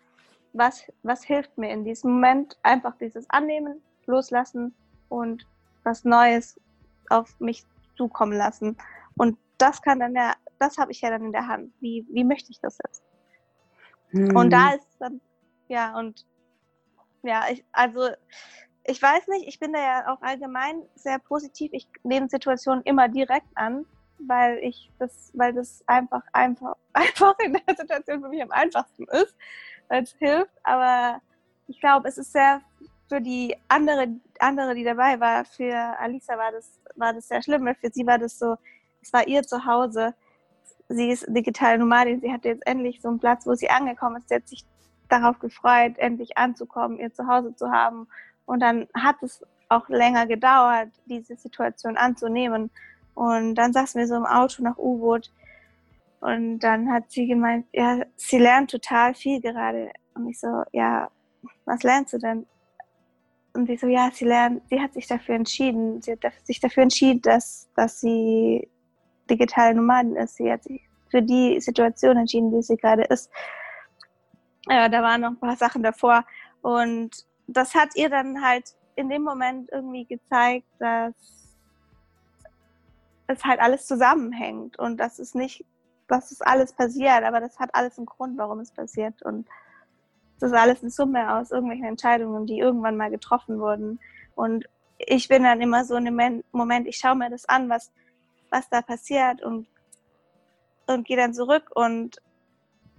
was, 0.52 0.82
was 1.02 1.22
hilft 1.22 1.56
mir 1.58 1.70
in 1.70 1.84
diesem 1.84 2.12
Moment. 2.12 2.58
Einfach 2.62 2.96
dieses 2.98 3.28
Annehmen, 3.30 3.82
loslassen 4.06 4.74
und 5.08 5.46
was 5.84 6.04
Neues 6.04 6.60
auf 7.08 7.38
mich 7.38 7.64
zukommen 7.96 8.36
lassen. 8.36 8.76
Und 9.16 9.38
das 9.58 9.80
kann 9.80 10.00
dann 10.00 10.14
ja, 10.14 10.34
das 10.58 10.76
habe 10.78 10.92
ich 10.92 11.00
ja 11.00 11.10
dann 11.10 11.24
in 11.24 11.32
der 11.32 11.46
Hand. 11.46 11.72
Wie, 11.80 12.06
wie 12.10 12.24
möchte 12.24 12.50
ich 12.50 12.60
das 12.60 12.78
jetzt? 12.84 13.02
Mhm. 14.10 14.36
Und 14.36 14.50
da 14.50 14.72
ist 14.72 14.88
dann, 14.98 15.20
ja, 15.68 15.96
und 15.98 16.26
ja, 17.22 17.44
ich, 17.50 17.64
also 17.72 18.08
ich 18.84 19.02
weiß 19.02 19.28
nicht, 19.28 19.48
ich 19.48 19.58
bin 19.58 19.72
da 19.72 19.80
ja 19.80 20.14
auch 20.14 20.22
allgemein 20.22 20.82
sehr 20.94 21.18
positiv. 21.18 21.72
Ich 21.72 21.88
nehme 22.04 22.28
Situationen 22.28 22.82
immer 22.84 23.08
direkt 23.08 23.48
an, 23.54 23.84
weil 24.18 24.58
ich 24.58 24.90
das, 24.98 25.32
weil 25.34 25.52
das 25.52 25.82
einfach, 25.86 26.22
einfach, 26.32 26.76
einfach 26.92 27.36
in 27.40 27.54
der 27.54 27.76
Situation 27.76 28.22
für 28.22 28.28
mich 28.28 28.42
am 28.42 28.52
einfachsten 28.52 29.04
ist, 29.08 29.34
weil 29.88 30.04
es 30.04 30.12
hilft. 30.18 30.54
Aber 30.62 31.20
ich 31.66 31.80
glaube, 31.80 32.08
es 32.08 32.18
ist 32.18 32.32
sehr 32.32 32.60
für 33.08 33.20
die 33.20 33.56
andere, 33.68 34.08
andere, 34.40 34.74
die 34.74 34.84
dabei 34.84 35.18
war, 35.20 35.44
für 35.44 35.74
Alisa 35.98 36.36
war 36.36 36.52
das, 36.52 36.80
war 36.96 37.12
das 37.12 37.28
sehr 37.28 37.42
schlimm, 37.42 37.64
weil 37.64 37.76
für 37.76 37.90
sie 37.92 38.06
war 38.06 38.18
das 38.18 38.38
so, 38.38 38.56
es 39.00 39.12
war 39.12 39.26
ihr 39.26 39.42
Zuhause 39.42 40.14
sie 40.88 41.10
ist 41.10 41.26
digitale 41.28 41.78
Nomadin, 41.78 42.20
sie 42.20 42.32
hatte 42.32 42.48
jetzt 42.48 42.66
endlich 42.66 43.00
so 43.00 43.08
einen 43.08 43.18
Platz, 43.18 43.46
wo 43.46 43.54
sie 43.54 43.70
angekommen 43.70 44.16
ist. 44.16 44.28
Sie 44.28 44.34
hat 44.36 44.48
sich 44.48 44.64
darauf 45.08 45.38
gefreut, 45.38 45.98
endlich 45.98 46.36
anzukommen, 46.36 46.98
ihr 46.98 47.12
Zuhause 47.12 47.54
zu 47.54 47.70
haben. 47.70 48.08
Und 48.44 48.60
dann 48.60 48.86
hat 48.94 49.22
es 49.22 49.44
auch 49.68 49.88
länger 49.88 50.26
gedauert, 50.26 50.90
diese 51.06 51.36
Situation 51.36 51.96
anzunehmen. 51.96 52.70
Und 53.14 53.54
dann 53.56 53.72
saßen 53.72 53.98
wir 53.98 54.06
so 54.06 54.16
im 54.16 54.26
Auto 54.26 54.62
nach 54.62 54.78
U-Boot. 54.78 55.32
Und 56.20 56.60
dann 56.60 56.90
hat 56.92 57.10
sie 57.10 57.26
gemeint, 57.26 57.66
ja, 57.72 58.00
sie 58.16 58.38
lernt 58.38 58.70
total 58.70 59.14
viel 59.14 59.40
gerade. 59.40 59.90
Und 60.14 60.28
ich 60.28 60.40
so, 60.40 60.62
ja, 60.72 61.10
was 61.64 61.82
lernst 61.82 62.14
du 62.14 62.18
denn? 62.18 62.46
Und 63.54 63.66
sie 63.66 63.76
so, 63.76 63.86
ja, 63.86 64.10
sie 64.12 64.26
lernt, 64.26 64.62
sie 64.68 64.80
hat 64.80 64.92
sich 64.92 65.06
dafür 65.06 65.34
entschieden, 65.34 66.02
sie 66.02 66.12
hat 66.12 66.20
sich 66.44 66.60
dafür 66.60 66.82
entschieden, 66.82 67.22
dass, 67.22 67.68
dass 67.74 68.00
sie 68.00 68.68
digitale 69.30 69.74
Nomadin 69.74 70.16
ist. 70.16 70.36
Sie 70.36 70.50
hat 70.50 70.64
sich 70.64 70.82
für 71.10 71.22
die 71.22 71.60
Situation 71.60 72.16
entschieden, 72.16 72.52
wie 72.52 72.62
sie 72.62 72.76
gerade 72.76 73.04
ist. 73.04 73.30
Äh, 74.68 74.90
da 74.90 75.02
waren 75.02 75.20
noch 75.20 75.30
ein 75.30 75.40
paar 75.40 75.56
Sachen 75.56 75.82
davor. 75.82 76.24
Und 76.62 77.10
das 77.46 77.74
hat 77.74 77.90
ihr 77.94 78.10
dann 78.10 78.42
halt 78.42 78.74
in 78.96 79.08
dem 79.08 79.22
Moment 79.22 79.70
irgendwie 79.70 80.04
gezeigt, 80.04 80.66
dass 80.78 81.14
es 83.28 83.44
halt 83.44 83.60
alles 83.60 83.86
zusammenhängt 83.86 84.78
und 84.78 84.98
dass 84.98 85.18
es 85.18 85.34
nicht, 85.34 85.64
dass 86.08 86.30
es 86.30 86.40
alles 86.40 86.72
passiert, 86.72 87.24
aber 87.24 87.40
das 87.40 87.58
hat 87.58 87.74
alles 87.74 87.98
einen 87.98 88.06
Grund, 88.06 88.38
warum 88.38 88.60
es 88.60 88.70
passiert. 88.70 89.22
Und 89.22 89.46
das 90.40 90.50
ist 90.50 90.56
alles 90.56 90.82
eine 90.82 90.90
Summe 90.90 91.34
aus 91.34 91.50
irgendwelchen 91.50 91.86
Entscheidungen, 91.86 92.46
die 92.46 92.58
irgendwann 92.58 92.96
mal 92.96 93.10
getroffen 93.10 93.58
wurden. 93.58 94.00
Und 94.34 94.68
ich 94.98 95.28
bin 95.28 95.44
dann 95.44 95.60
immer 95.60 95.84
so 95.84 95.96
in 95.96 96.04
dem 96.04 96.42
Moment, 96.52 96.86
ich 96.86 96.96
schaue 96.96 97.16
mir 97.16 97.30
das 97.30 97.48
an, 97.48 97.68
was 97.68 97.92
was 98.50 98.68
da 98.68 98.82
passiert 98.82 99.42
und, 99.42 99.66
und 100.86 101.06
gehe 101.06 101.16
dann 101.16 101.34
zurück 101.34 101.70
und 101.74 102.20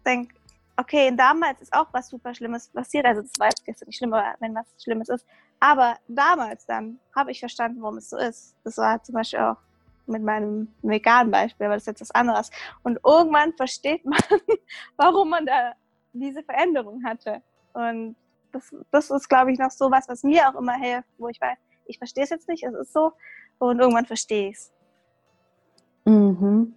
denke, 0.05 0.35
okay, 0.77 1.11
damals 1.15 1.61
ist 1.61 1.73
auch 1.73 1.87
was 1.91 2.09
super 2.09 2.33
Schlimmes 2.33 2.69
passiert. 2.69 3.05
Also 3.05 3.21
das 3.21 3.31
war 3.39 3.49
jetzt 3.65 3.85
nicht 3.85 3.97
schlimm, 3.97 4.11
wenn 4.39 4.55
was 4.55 4.67
Schlimmes 4.81 5.09
ist. 5.09 5.25
Aber 5.59 5.97
damals 6.07 6.65
dann 6.65 6.99
habe 7.15 7.31
ich 7.31 7.39
verstanden, 7.39 7.81
warum 7.81 7.97
es 7.97 8.09
so 8.09 8.17
ist. 8.17 8.55
Das 8.63 8.77
war 8.77 9.01
zum 9.03 9.15
Beispiel 9.15 9.39
auch 9.39 9.57
mit 10.05 10.23
meinem 10.23 10.73
veganen 10.83 11.31
Beispiel, 11.31 11.65
aber 11.65 11.75
das 11.75 11.83
ist 11.83 11.87
jetzt 11.87 12.01
was 12.01 12.11
anderes. 12.11 12.49
Und 12.83 12.99
irgendwann 13.03 13.53
versteht 13.53 14.05
man, 14.05 14.19
warum 14.97 15.29
man 15.29 15.45
da 15.45 15.73
diese 16.13 16.43
Veränderung 16.43 17.03
hatte. 17.03 17.41
Und 17.73 18.15
das, 18.51 18.73
das 18.91 19.09
ist, 19.09 19.27
glaube 19.27 19.51
ich, 19.51 19.59
noch 19.59 19.71
so 19.71 19.91
was, 19.91 20.07
was 20.07 20.23
mir 20.23 20.47
auch 20.47 20.55
immer 20.55 20.75
hilft, 20.75 21.09
wo 21.17 21.27
ich 21.27 21.41
weiß, 21.41 21.57
ich 21.85 21.97
verstehe 21.97 22.23
es 22.23 22.29
jetzt 22.29 22.47
nicht, 22.47 22.63
es 22.63 22.73
ist 22.73 22.93
so. 22.93 23.13
und 23.59 23.79
irgendwann 23.79 24.05
verstehe 24.05 24.49
ich 24.49 24.57
es. 24.57 24.73
Mhm. 26.07 26.73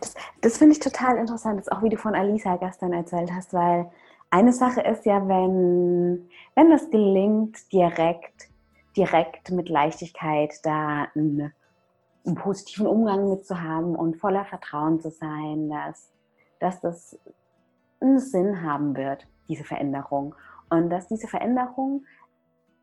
Das, 0.00 0.14
das 0.42 0.58
finde 0.58 0.74
ich 0.74 0.80
total 0.80 1.16
interessant, 1.16 1.58
das 1.58 1.68
auch 1.68 1.82
wie 1.82 1.88
du 1.88 1.96
von 1.96 2.14
Alisa 2.14 2.56
gestern 2.56 2.92
erzählt 2.92 3.32
hast, 3.32 3.54
weil 3.54 3.90
eine 4.28 4.52
Sache 4.52 4.82
ist 4.82 5.06
ja, 5.06 5.26
wenn, 5.26 6.28
wenn 6.54 6.70
es 6.70 6.90
gelingt, 6.90 7.72
direkt, 7.72 8.48
direkt 8.96 9.50
mit 9.50 9.68
Leichtigkeit 9.70 10.54
da 10.64 11.08
einen, 11.14 11.52
einen 12.26 12.34
positiven 12.34 12.86
Umgang 12.86 13.30
mit 13.30 13.46
zu 13.46 13.60
haben 13.60 13.96
und 13.96 14.18
voller 14.18 14.44
Vertrauen 14.44 15.00
zu 15.00 15.10
sein, 15.10 15.70
dass, 15.70 16.10
dass 16.58 16.80
das 16.80 17.18
einen 18.00 18.18
Sinn 18.18 18.62
haben 18.62 18.96
wird, 18.96 19.26
diese 19.48 19.64
Veränderung. 19.64 20.34
Und 20.68 20.90
dass 20.90 21.08
diese 21.08 21.26
Veränderung 21.26 22.04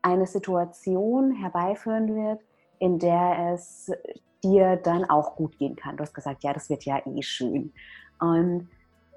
eine 0.02 0.26
Situation 0.26 1.32
herbeiführen 1.32 2.14
wird, 2.14 2.40
in 2.78 2.98
der 2.98 3.52
es 3.52 3.90
dir 4.42 4.76
dann 4.76 5.04
auch 5.04 5.36
gut 5.36 5.58
gehen 5.58 5.76
kann. 5.76 5.96
Du 5.96 6.02
hast 6.02 6.14
gesagt, 6.14 6.44
ja, 6.44 6.52
das 6.52 6.70
wird 6.70 6.84
ja 6.84 7.00
eh 7.04 7.22
schön. 7.22 7.72
Und 8.20 8.68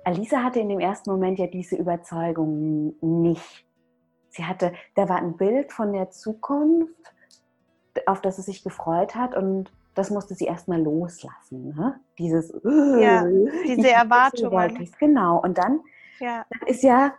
Alisa 0.04 0.44
hatte 0.44 0.60
in 0.60 0.70
dem 0.70 0.80
ersten 0.80 1.12
Moment 1.12 1.40
ja 1.40 1.48
diese 1.48 1.76
Überzeugung 1.76 2.96
nicht. 3.02 3.66
Sie 4.30 4.46
hatte, 4.46 4.74
da 4.96 5.10
war 5.10 5.18
ein 5.18 5.38
Bild 5.38 5.72
von 5.72 5.94
der 5.94 6.10
Zukunft, 6.10 7.14
auf 8.06 8.22
das 8.22 8.38
sie 8.38 8.44
sich 8.44 8.64
gefreut 8.64 9.16
hat 9.16 9.36
und 9.36 9.72
das 9.94 10.10
musste 10.10 10.36
sie 10.36 10.46
erstmal 10.46 10.82
loslassen. 10.82 11.76
Ne? 11.76 12.00
Dieses, 12.18 12.54
ja, 12.64 13.26
diese 13.68 13.92
Erwartungen. 13.92 14.90
Genau. 15.00 15.42
Und 15.42 15.58
dann, 15.58 15.82
ja. 16.20 16.46
dann 16.50 16.68
ist 16.68 16.82
ja, 16.82 17.14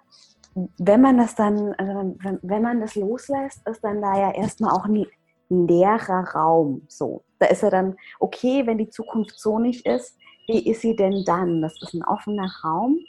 wenn 0.78 1.02
man 1.02 1.18
das 1.18 1.34
dann, 1.34 1.74
also 1.74 2.16
wenn, 2.22 2.38
wenn 2.42 2.62
man 2.62 2.80
das 2.80 2.94
loslässt, 2.94 3.66
ist 3.68 3.84
dann 3.84 4.00
da 4.00 4.18
ja 4.18 4.30
erstmal 4.32 4.72
auch 4.72 4.86
ein 4.86 5.06
leerer 5.50 6.28
Raum. 6.34 6.82
So, 6.88 7.22
da 7.42 7.48
ist 7.48 7.62
ja 7.62 7.70
dann 7.70 7.96
okay, 8.20 8.66
wenn 8.66 8.78
die 8.78 8.88
Zukunft 8.88 9.38
so 9.38 9.58
nicht 9.58 9.84
ist, 9.84 10.16
wie 10.46 10.70
ist 10.70 10.80
sie 10.80 10.94
denn 10.94 11.24
dann? 11.24 11.60
Das 11.60 11.80
ist 11.82 11.92
ein 11.92 12.04
offener 12.04 12.50
Raum, 12.64 13.00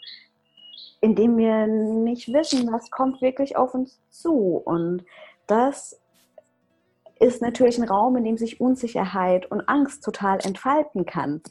in 1.02 1.16
dem 1.16 1.38
wir 1.38 1.68
nicht 1.68 2.34
wissen, 2.34 2.72
was 2.72 2.90
kommt 2.90 3.22
wirklich 3.22 3.56
auf 3.56 3.74
uns 3.74 4.00
zu. 4.10 4.62
Und 4.66 5.04
das 5.48 6.00
ist 7.20 7.42
natürlich 7.42 7.78
ein 7.78 7.88
Raum, 7.88 8.18
in 8.18 8.24
dem 8.24 8.38
sich 8.38 8.60
Unsicherheit 8.60 9.50
und 9.52 9.68
Angst 9.70 10.04
total 10.04 10.40
entfalten 10.44 11.06
kann. 11.06 11.42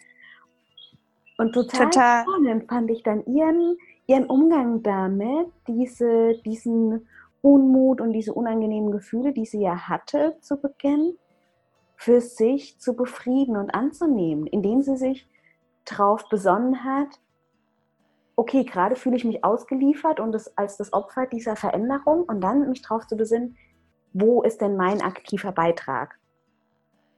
Und 1.39 1.53
total, 1.53 1.91
total. 1.91 2.25
spannend 2.25 2.69
fand 2.69 2.91
ich 2.91 3.03
dann 3.03 3.25
ihren, 3.27 3.77
ihren 4.07 4.27
Umgang 4.27 4.83
damit, 4.83 5.47
diese, 5.67 6.35
diesen 6.45 7.09
Unmut 7.43 8.01
und 8.01 8.13
diese 8.13 8.35
unangenehmen 8.35 8.91
Gefühle, 8.91 9.33
die 9.33 9.47
sie 9.47 9.61
ja 9.61 9.89
hatte 9.89 10.37
zu 10.41 10.57
Beginn, 10.57 11.17
für 12.03 12.21
sich 12.21 12.81
zu 12.81 12.97
befrieden 12.97 13.57
und 13.57 13.73
anzunehmen, 13.77 14.49
indem 14.49 14.83
sie 14.83 14.97
sich 14.97 15.29
darauf 15.85 16.29
besonnen 16.29 16.83
hat, 16.83 17.21
okay, 18.35 18.65
gerade 18.65 18.97
fühle 18.97 19.15
ich 19.15 19.25
mich 19.25 19.45
ausgeliefert 19.45 20.19
und 20.19 20.33
das, 20.33 20.59
als 20.59 20.77
das 20.77 20.93
Opfer 20.93 21.27
dieser 21.27 21.55
Veränderung 21.55 22.25
und 22.25 22.41
dann 22.41 22.69
mich 22.69 22.83
darauf 22.83 23.07
zu 23.07 23.17
besinnen, 23.17 23.57
wo 24.13 24.43
ist 24.43 24.61
denn 24.61 24.77
mein 24.77 25.01
aktiver 25.01 25.53
Beitrag? 25.53 26.19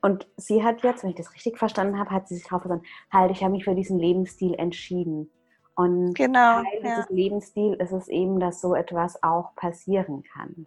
Und 0.03 0.27
sie 0.37 0.63
hat 0.63 0.83
jetzt, 0.83 1.03
wenn 1.03 1.11
ich 1.11 1.17
das 1.17 1.33
richtig 1.33 1.57
verstanden 1.57 1.99
habe, 1.99 2.11
hat 2.11 2.29
sie 2.29 2.35
sich 2.35 2.45
darauf 2.45 2.65
besonnen, 2.65 2.85
halt, 3.11 3.31
ich 3.31 3.43
habe 3.43 3.53
mich 3.53 3.65
für 3.65 3.75
diesen 3.75 3.99
Lebensstil 3.99 4.53
entschieden. 4.53 5.31
Und 5.77 6.13
genau, 6.13 6.63
Teil 6.63 6.83
ja. 6.83 6.91
dieses 6.91 7.09
Lebensstils 7.09 7.81
ist 7.81 7.93
es 7.93 8.09
eben, 8.09 8.39
dass 8.39 8.61
so 8.61 8.75
etwas 8.75 9.23
auch 9.23 9.55
passieren 9.57 10.25
kann. 10.25 10.67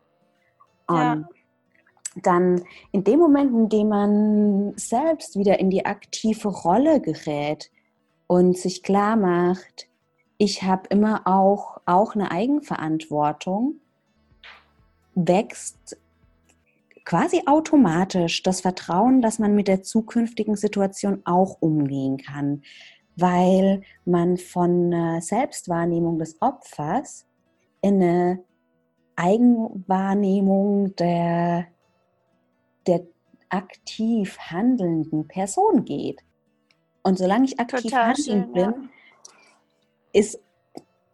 Und 0.87 0.97
ja. 0.97 1.29
Dann 2.23 2.63
in 2.91 3.03
dem 3.03 3.19
Moment, 3.19 3.51
in 3.51 3.69
dem 3.69 3.89
man 3.89 4.73
selbst 4.75 5.37
wieder 5.37 5.59
in 5.59 5.69
die 5.69 5.85
aktive 5.85 6.49
Rolle 6.49 7.01
gerät, 7.01 7.69
und 8.27 8.57
sich 8.57 8.83
klar 8.83 9.15
macht, 9.15 9.87
ich 10.37 10.63
habe 10.63 10.87
immer 10.89 11.21
auch, 11.25 11.79
auch 11.85 12.13
eine 12.13 12.29
Eigenverantwortung, 12.29 13.79
wächst 15.15 15.97
quasi 17.05 17.41
automatisch 17.47 18.43
das 18.43 18.61
Vertrauen, 18.61 19.21
dass 19.21 19.39
man 19.39 19.55
mit 19.55 19.67
der 19.67 19.81
zukünftigen 19.81 20.57
Situation 20.57 21.21
auch 21.23 21.57
umgehen 21.61 22.17
kann, 22.17 22.61
weil 23.15 23.81
man 24.05 24.37
von 24.37 25.21
Selbstwahrnehmung 25.21 26.19
des 26.19 26.39
Opfers 26.41 27.25
in 27.81 28.03
eine 28.03 28.43
Eigenwahrnehmung 29.15 30.95
der, 30.97 31.67
der 32.87 33.01
aktiv 33.49 34.37
handelnden 34.39 35.27
Person 35.27 35.85
geht. 35.85 36.21
Und 37.03 37.17
solange 37.17 37.45
ich 37.45 37.59
aktiv 37.59 37.91
Total 37.91 38.13
handelnd 38.13 38.53
bin, 38.53 38.63
ja. 38.63 38.75
ist 40.13 40.39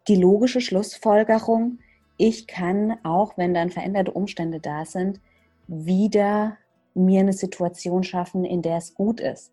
die 0.08 0.16
logische 0.16 0.60
Schlussfolgerung, 0.60 1.78
ich 2.16 2.46
kann, 2.46 2.98
auch 3.02 3.36
wenn 3.36 3.54
dann 3.54 3.70
veränderte 3.70 4.12
Umstände 4.12 4.60
da 4.60 4.84
sind, 4.84 5.20
wieder 5.66 6.58
mir 6.94 7.20
eine 7.20 7.32
Situation 7.32 8.04
schaffen, 8.04 8.44
in 8.44 8.62
der 8.62 8.76
es 8.76 8.94
gut 8.94 9.20
ist. 9.20 9.52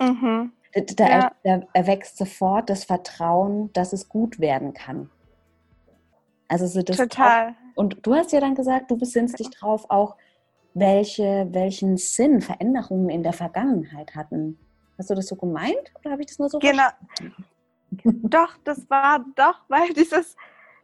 Mhm. 0.00 0.52
Da, 0.96 1.08
ja. 1.08 1.32
da 1.42 1.60
erwächst 1.72 2.18
sofort 2.18 2.68
das 2.68 2.84
Vertrauen, 2.84 3.72
dass 3.72 3.94
es 3.94 4.08
gut 4.08 4.40
werden 4.40 4.74
kann. 4.74 5.10
Also 6.48 6.66
so 6.66 6.82
das 6.82 6.98
Total. 6.98 7.50
Auch, 7.50 7.54
und 7.76 8.06
du 8.06 8.14
hast 8.14 8.32
ja 8.32 8.40
dann 8.40 8.54
gesagt, 8.54 8.90
du 8.90 8.96
besinnst 8.98 9.38
dich 9.38 9.50
drauf 9.50 9.86
auch, 9.88 10.16
welche, 10.76 11.48
welchen 11.52 11.96
Sinn 11.96 12.42
Veränderungen 12.42 13.08
in 13.08 13.22
der 13.22 13.32
Vergangenheit 13.32 14.14
hatten. 14.14 14.58
Hast 14.98 15.08
du 15.10 15.14
das 15.14 15.26
so 15.26 15.36
gemeint 15.36 15.92
oder 16.00 16.12
habe 16.12 16.22
ich 16.22 16.28
das 16.28 16.38
nur 16.38 16.50
so 16.50 16.58
Genau. 16.58 16.88
doch, 18.04 18.56
das 18.64 18.88
war 18.90 19.24
doch, 19.36 19.60
weil 19.68 19.88
dieses, 19.94 20.36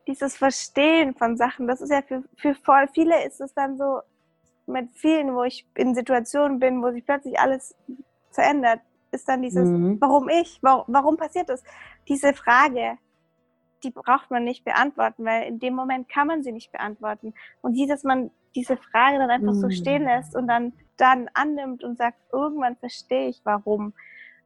dieses 0.07 0.37
Verstehen 0.37 1.15
von 1.15 1.37
Sachen, 1.37 1.67
das 1.67 1.83
ist 1.83 1.91
ja 1.91 2.01
für, 2.03 2.25
für 2.37 2.55
voll 2.55 2.89
viele 2.95 3.25
ist 3.27 3.41
es 3.41 3.53
dann 3.53 3.77
so 3.77 4.01
mit 4.67 4.89
vielen, 4.95 5.35
wo 5.35 5.43
ich 5.43 5.67
in 5.75 5.95
Situationen 5.95 6.59
bin, 6.59 6.83
wo 6.83 6.91
sich 6.91 7.05
plötzlich 7.05 7.39
alles 7.39 7.75
verändert, 8.31 8.81
ist 9.11 9.29
dann 9.29 9.43
dieses, 9.43 9.69
mhm. 9.69 10.01
warum 10.01 10.31
ich, 10.31 10.59
warum, 10.63 10.85
warum 10.87 11.17
passiert 11.19 11.51
das? 11.51 11.63
Diese 12.09 12.33
Frage, 12.33 12.97
die 13.85 13.91
braucht 13.91 14.31
man 14.31 14.45
nicht 14.45 14.65
beantworten, 14.65 15.25
weil 15.25 15.49
in 15.49 15.59
dem 15.59 15.75
Moment 15.75 16.09
kann 16.09 16.27
man 16.27 16.43
sie 16.43 16.53
nicht 16.53 16.73
beantworten. 16.73 17.35
Und 17.61 17.75
die, 17.75 17.87
dass 17.87 18.05
man 18.05 18.31
diese 18.55 18.77
Frage 18.77 19.19
dann 19.19 19.31
einfach 19.31 19.55
mhm. 19.55 19.61
so 19.61 19.71
stehen 19.71 20.05
lässt 20.05 20.37
und 20.37 20.47
dann, 20.47 20.73
dann 20.97 21.29
annimmt 21.35 21.83
und 21.83 21.99
sagt, 21.99 22.19
irgendwann 22.33 22.77
verstehe 22.77 23.29
ich 23.29 23.41
warum. 23.45 23.95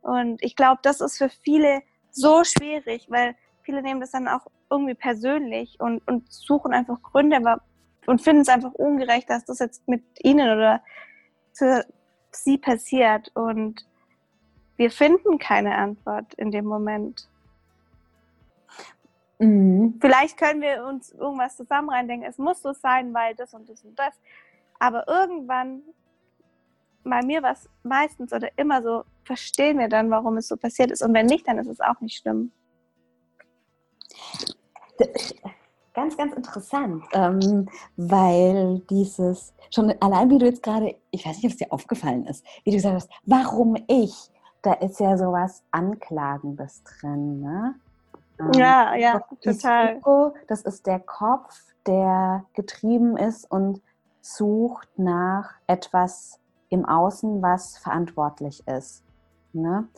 Und 0.02 0.42
ich 0.42 0.56
glaube, 0.56 0.80
das 0.82 1.00
ist 1.00 1.18
für 1.18 1.28
viele 1.28 1.82
so 2.10 2.44
schwierig, 2.44 3.06
weil 3.10 3.34
viele 3.62 3.82
nehmen 3.82 4.00
das 4.00 4.12
dann 4.12 4.28
auch 4.28 4.46
irgendwie 4.70 4.94
persönlich 4.94 5.78
und, 5.80 6.06
und 6.06 6.30
suchen 6.32 6.72
einfach 6.72 7.02
Gründe 7.02 7.36
aber, 7.36 7.62
und 8.06 8.22
finden 8.22 8.42
es 8.42 8.48
einfach 8.48 8.72
ungerecht, 8.72 9.28
dass 9.28 9.44
das 9.44 9.58
jetzt 9.58 9.86
mit 9.88 10.02
ihnen 10.22 10.48
oder 10.48 10.82
für 11.52 11.84
sie 12.30 12.58
passiert. 12.58 13.30
Und 13.34 13.84
wir 14.76 14.90
finden 14.90 15.38
keine 15.38 15.74
Antwort 15.76 16.34
in 16.34 16.50
dem 16.50 16.66
Moment. 16.66 17.28
Mhm. 19.38 19.98
Vielleicht 20.00 20.38
können 20.38 20.62
wir 20.62 20.84
uns 20.86 21.12
irgendwas 21.12 21.56
zusammen 21.56 21.90
reindenken, 21.90 22.28
es 22.28 22.38
muss 22.38 22.62
so 22.62 22.72
sein, 22.72 23.12
weil 23.12 23.34
das 23.34 23.52
und 23.54 23.68
das 23.68 23.84
und 23.84 23.98
das. 23.98 24.14
Aber 24.78 25.06
irgendwann, 25.08 25.82
bei 27.04 27.22
mir 27.22 27.42
war 27.42 27.52
es 27.52 27.68
meistens 27.82 28.32
oder 28.32 28.48
immer 28.56 28.82
so, 28.82 29.04
verstehen 29.24 29.78
wir 29.78 29.88
dann, 29.88 30.10
warum 30.10 30.36
es 30.36 30.48
so 30.48 30.56
passiert 30.56 30.90
ist. 30.90 31.02
Und 31.02 31.14
wenn 31.14 31.26
nicht, 31.26 31.46
dann 31.46 31.58
ist 31.58 31.68
es 31.68 31.80
auch 31.80 32.00
nicht 32.00 32.18
schlimm. 32.18 32.50
Ganz, 35.94 36.16
ganz 36.16 36.34
interessant, 36.34 37.04
ähm, 37.12 37.68
weil 37.96 38.80
dieses, 38.90 39.54
schon 39.70 39.94
allein 40.00 40.28
wie 40.30 40.38
du 40.38 40.44
jetzt 40.44 40.62
gerade, 40.62 40.94
ich 41.10 41.24
weiß 41.24 41.36
nicht, 41.36 41.46
ob 41.46 41.52
es 41.52 41.56
dir 41.56 41.72
aufgefallen 41.72 42.26
ist, 42.26 42.44
wie 42.64 42.70
du 42.70 42.76
gesagt 42.76 42.94
hast, 42.94 43.10
warum 43.24 43.76
ich, 43.88 44.14
da 44.60 44.74
ist 44.74 45.00
ja 45.00 45.16
sowas 45.16 45.62
Anklagendes 45.70 46.82
drin, 46.82 47.40
ne? 47.40 47.76
Ähm, 48.38 48.52
ja, 48.54 48.94
ja, 48.94 49.20
total. 49.40 49.96
Ego, 49.96 50.34
das 50.46 50.62
ist 50.62 50.86
der 50.86 51.00
Kopf, 51.00 51.60
der 51.86 52.44
getrieben 52.54 53.16
ist 53.16 53.50
und 53.50 53.80
sucht 54.20 54.88
nach 54.96 55.54
etwas 55.66 56.40
im 56.68 56.84
Außen, 56.84 57.42
was 57.42 57.78
verantwortlich 57.78 58.66
ist, 58.66 59.04
ne? 59.52 59.88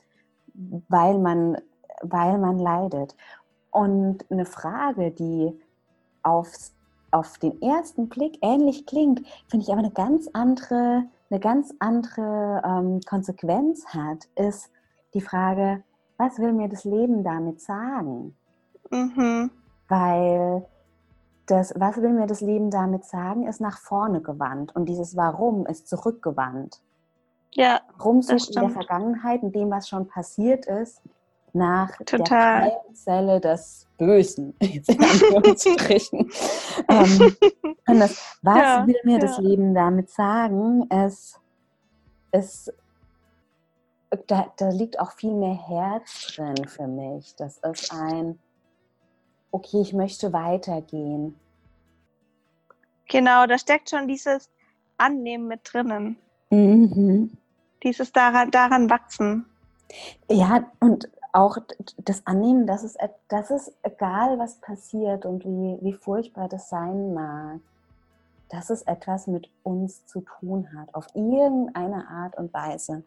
weil, 0.88 1.18
man, 1.18 1.56
weil 2.02 2.38
man 2.38 2.58
leidet. 2.58 3.16
Und 3.70 4.30
eine 4.30 4.44
Frage, 4.44 5.10
die 5.10 5.58
aufs, 6.22 6.74
auf 7.10 7.38
den 7.38 7.60
ersten 7.62 8.08
Blick 8.08 8.38
ähnlich 8.42 8.86
klingt, 8.86 9.26
finde 9.48 9.64
ich 9.64 9.70
aber 9.70 9.80
eine 9.80 9.90
ganz 9.90 10.28
andere, 10.32 11.04
eine 11.30 11.40
ganz 11.40 11.74
andere 11.78 12.62
ähm, 12.64 13.00
Konsequenz 13.08 13.86
hat, 13.86 14.28
ist 14.34 14.70
die 15.14 15.20
Frage, 15.20 15.82
was 16.18 16.38
will 16.38 16.52
mir 16.52 16.68
das 16.68 16.84
Leben 16.84 17.24
damit 17.24 17.60
sagen? 17.60 18.36
Mhm. 18.90 19.50
Weil 19.88 20.66
das, 21.46 21.72
was 21.76 21.96
will 21.96 22.10
mir 22.10 22.26
das 22.26 22.40
Leben 22.42 22.70
damit 22.70 23.04
sagen, 23.04 23.46
ist 23.46 23.60
nach 23.60 23.78
vorne 23.78 24.20
gewandt 24.20 24.76
und 24.76 24.86
dieses 24.86 25.16
Warum 25.16 25.66
ist 25.66 25.88
zurückgewandt. 25.88 26.82
ja, 27.54 27.80
rumsucht 28.02 28.54
in 28.54 28.60
der 28.60 28.70
Vergangenheit, 28.70 29.42
in 29.42 29.52
dem, 29.52 29.70
was 29.70 29.88
schon 29.88 30.06
passiert 30.06 30.66
ist, 30.66 31.00
nach 31.54 31.96
Total. 32.04 32.62
der 32.62 32.70
Keimzelle 32.82 33.40
des 33.40 33.86
Bösen, 33.96 34.54
jetzt 34.62 34.90
in 34.90 35.02
Anführungsstrichen. 35.02 36.30
ähm, 36.88 37.36
und 37.86 38.00
das, 38.00 38.36
was 38.42 38.58
ja, 38.58 38.86
will 38.86 39.00
mir 39.04 39.14
ja. 39.14 39.18
das 39.18 39.38
Leben 39.38 39.74
damit 39.74 40.10
sagen? 40.10 40.86
Es, 40.90 41.40
es 42.30 42.70
da, 44.26 44.52
da 44.56 44.68
liegt 44.70 44.98
auch 45.00 45.12
viel 45.12 45.34
mehr 45.34 45.54
Herz 45.68 46.34
drin 46.34 46.66
für 46.66 46.86
mich. 46.86 47.34
Das 47.36 47.58
ist 47.58 47.92
ein, 47.92 48.38
okay, 49.50 49.80
ich 49.80 49.92
möchte 49.92 50.32
weitergehen. 50.32 51.38
Genau, 53.08 53.46
da 53.46 53.58
steckt 53.58 53.90
schon 53.90 54.06
dieses 54.08 54.50
Annehmen 54.98 55.48
mit 55.48 55.60
drinnen. 55.64 56.16
Mhm. 56.50 57.32
Dieses 57.82 58.12
daran, 58.12 58.50
daran 58.50 58.90
wachsen. 58.90 59.46
Ja, 60.28 60.70
und 60.80 61.08
auch 61.32 61.58
das 61.98 62.26
Annehmen, 62.26 62.66
dass 62.66 62.82
es, 62.82 62.96
dass 63.28 63.50
es 63.50 63.72
egal, 63.82 64.38
was 64.38 64.56
passiert 64.56 65.24
und 65.24 65.44
wie, 65.44 65.78
wie 65.82 65.92
furchtbar 65.92 66.48
das 66.48 66.68
sein 66.68 67.14
mag, 67.14 67.60
dass 68.48 68.70
es 68.70 68.82
etwas 68.82 69.26
mit 69.26 69.48
uns 69.62 70.06
zu 70.06 70.22
tun 70.22 70.68
hat, 70.76 70.94
auf 70.94 71.06
irgendeine 71.14 72.08
Art 72.08 72.36
und 72.36 72.52
Weise. 72.52 73.04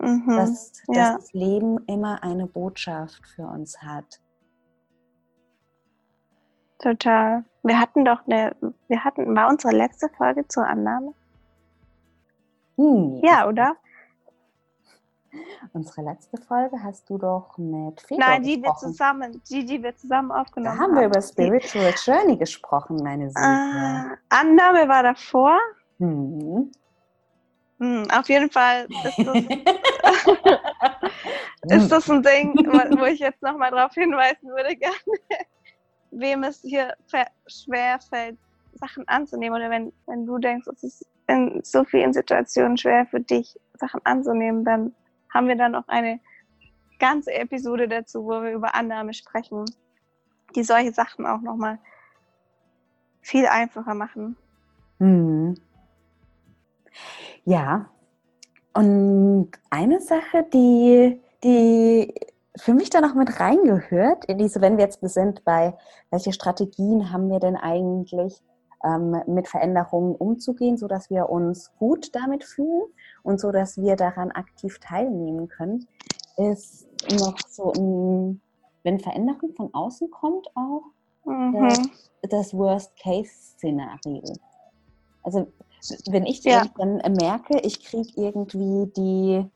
Mhm, 0.00 0.24
dass, 0.26 0.72
dass 0.86 0.96
ja. 0.96 1.14
das 1.16 1.32
Leben 1.32 1.78
immer 1.86 2.22
eine 2.22 2.46
Botschaft 2.46 3.26
für 3.34 3.46
uns 3.46 3.80
hat. 3.82 4.20
Total. 6.78 7.44
Wir 7.62 7.80
hatten 7.80 8.04
doch 8.04 8.26
eine, 8.26 8.54
wir 8.88 9.04
hatten, 9.04 9.34
war 9.34 9.48
unsere 9.48 9.74
letzte 9.74 10.08
Folge 10.10 10.46
zur 10.48 10.66
Annahme? 10.66 11.14
Hm. 12.76 13.20
Ja, 13.22 13.48
oder? 13.48 13.76
Unsere 15.72 16.02
letzte 16.02 16.36
Folge 16.36 16.82
hast 16.82 17.08
du 17.08 17.18
doch 17.18 17.56
mit 17.58 18.00
Fedor 18.00 18.18
Nein, 18.18 18.42
die 18.42 18.60
gesprochen. 18.60 18.86
wir 18.86 18.92
zusammen, 18.92 19.42
die, 19.48 19.64
die 19.64 19.82
wir 19.82 19.96
zusammen 19.96 20.30
aufgenommen 20.30 20.78
haben. 20.78 20.94
Da 20.94 20.94
haben 20.94 21.00
wir 21.00 21.06
über 21.06 21.22
Spiritual 21.22 21.94
Journey 22.04 22.36
gesprochen, 22.36 22.96
meine 23.02 23.30
Süße. 23.30 23.40
Äh, 23.40 24.16
Annahme 24.28 24.88
war 24.88 25.02
davor. 25.02 25.58
Hm. 25.98 26.70
Hm, 27.80 28.06
auf 28.12 28.28
jeden 28.28 28.50
Fall 28.50 28.86
ist 29.04 29.18
das, 29.18 29.36
ist 31.82 31.88
das 31.90 32.10
ein 32.10 32.22
Ding, 32.22 32.54
wo 32.56 33.04
ich 33.04 33.18
jetzt 33.18 33.42
nochmal 33.42 33.70
darauf 33.70 33.92
hinweisen 33.94 34.48
würde, 34.48 34.76
gerne, 34.80 34.94
wem 36.10 36.44
es 36.44 36.60
hier 36.60 36.94
schwer 37.46 37.98
fällt, 38.08 38.38
Sachen 38.74 39.06
anzunehmen. 39.08 39.56
Oder 39.56 39.70
wenn, 39.70 39.92
wenn 40.06 40.24
du 40.24 40.38
denkst, 40.38 40.68
es 40.72 40.82
ist 40.84 41.06
in 41.26 41.60
so 41.64 41.84
vielen 41.84 42.12
Situationen 42.12 42.76
schwer 42.76 43.06
für 43.06 43.20
dich, 43.20 43.58
Sachen 43.74 44.00
anzunehmen, 44.04 44.64
dann 44.64 44.94
haben 45.32 45.48
wir 45.48 45.56
dann 45.56 45.72
noch 45.72 45.88
eine 45.88 46.20
ganze 46.98 47.32
Episode 47.34 47.88
dazu, 47.88 48.24
wo 48.24 48.42
wir 48.42 48.52
über 48.52 48.74
Annahme 48.74 49.14
sprechen, 49.14 49.64
die 50.54 50.62
solche 50.62 50.92
Sachen 50.92 51.26
auch 51.26 51.40
nochmal 51.40 51.78
viel 53.20 53.46
einfacher 53.46 53.94
machen. 53.94 54.36
Hm. 54.98 55.56
Ja, 57.44 57.90
und 58.74 59.50
eine 59.70 60.00
Sache, 60.00 60.46
die, 60.52 61.20
die 61.42 62.12
für 62.56 62.74
mich 62.74 62.90
da 62.90 63.00
noch 63.00 63.14
mit 63.14 63.40
reingehört, 63.40 64.24
in 64.26 64.38
diese, 64.38 64.60
wenn 64.60 64.76
wir 64.76 64.84
jetzt 64.84 65.00
sind 65.02 65.44
bei, 65.44 65.76
welche 66.10 66.32
Strategien 66.32 67.12
haben 67.12 67.30
wir 67.30 67.38
denn 67.38 67.56
eigentlich, 67.56 68.40
ähm, 68.84 69.16
mit 69.26 69.48
Veränderungen 69.48 70.14
umzugehen, 70.14 70.76
sodass 70.76 71.08
wir 71.08 71.30
uns 71.30 71.72
gut 71.78 72.14
damit 72.14 72.44
fühlen 72.44 72.84
und 73.22 73.40
so, 73.40 73.50
dass 73.50 73.78
wir 73.78 73.96
daran 73.96 74.30
aktiv 74.30 74.78
teilnehmen 74.78 75.48
können, 75.48 75.86
ist 76.36 76.86
noch 77.18 77.38
so 77.48 77.72
ein, 77.72 78.40
wenn 78.82 79.00
Veränderung 79.00 79.54
von 79.54 79.72
außen 79.72 80.10
kommt, 80.10 80.48
auch 80.54 80.82
mhm. 81.24 81.68
das, 81.68 81.80
das 82.22 82.54
Worst-Case-Szenario. 82.54 84.22
Also 85.22 85.46
wenn 86.06 86.26
ich 86.26 86.42
ja. 86.44 86.64
dann 86.78 87.00
merke, 87.20 87.58
ich 87.60 87.84
kriege 87.84 88.10
irgendwie 88.16 88.90
die, 88.96 89.50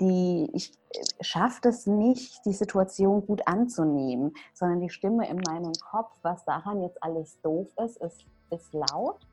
die, 0.00 0.50
ich 0.52 0.72
schaffe 1.20 1.68
es 1.68 1.86
nicht, 1.86 2.44
die 2.44 2.52
Situation 2.52 3.26
gut 3.26 3.46
anzunehmen, 3.46 4.34
sondern 4.52 4.80
die 4.80 4.90
Stimme 4.90 5.28
in 5.28 5.38
meinem 5.38 5.72
Kopf, 5.90 6.12
was 6.22 6.44
daran 6.44 6.82
jetzt 6.82 7.02
alles 7.02 7.40
doof 7.42 7.68
ist, 7.84 7.96
ist, 7.98 8.26
ist 8.50 8.72
laut, 8.72 9.26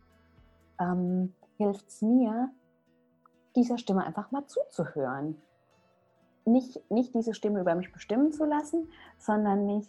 ähm, 0.80 1.34
hilft 1.58 1.88
es 1.88 2.02
mir, 2.02 2.50
dieser 3.56 3.78
Stimme 3.78 4.06
einfach 4.06 4.32
mal 4.32 4.46
zuzuhören. 4.46 5.42
Nicht, 6.46 6.80
nicht 6.90 7.14
diese 7.14 7.34
Stimme 7.34 7.60
über 7.60 7.76
mich 7.76 7.92
bestimmen 7.92 8.32
zu 8.32 8.46
lassen, 8.46 8.90
sondern 9.18 9.66
mich 9.66 9.88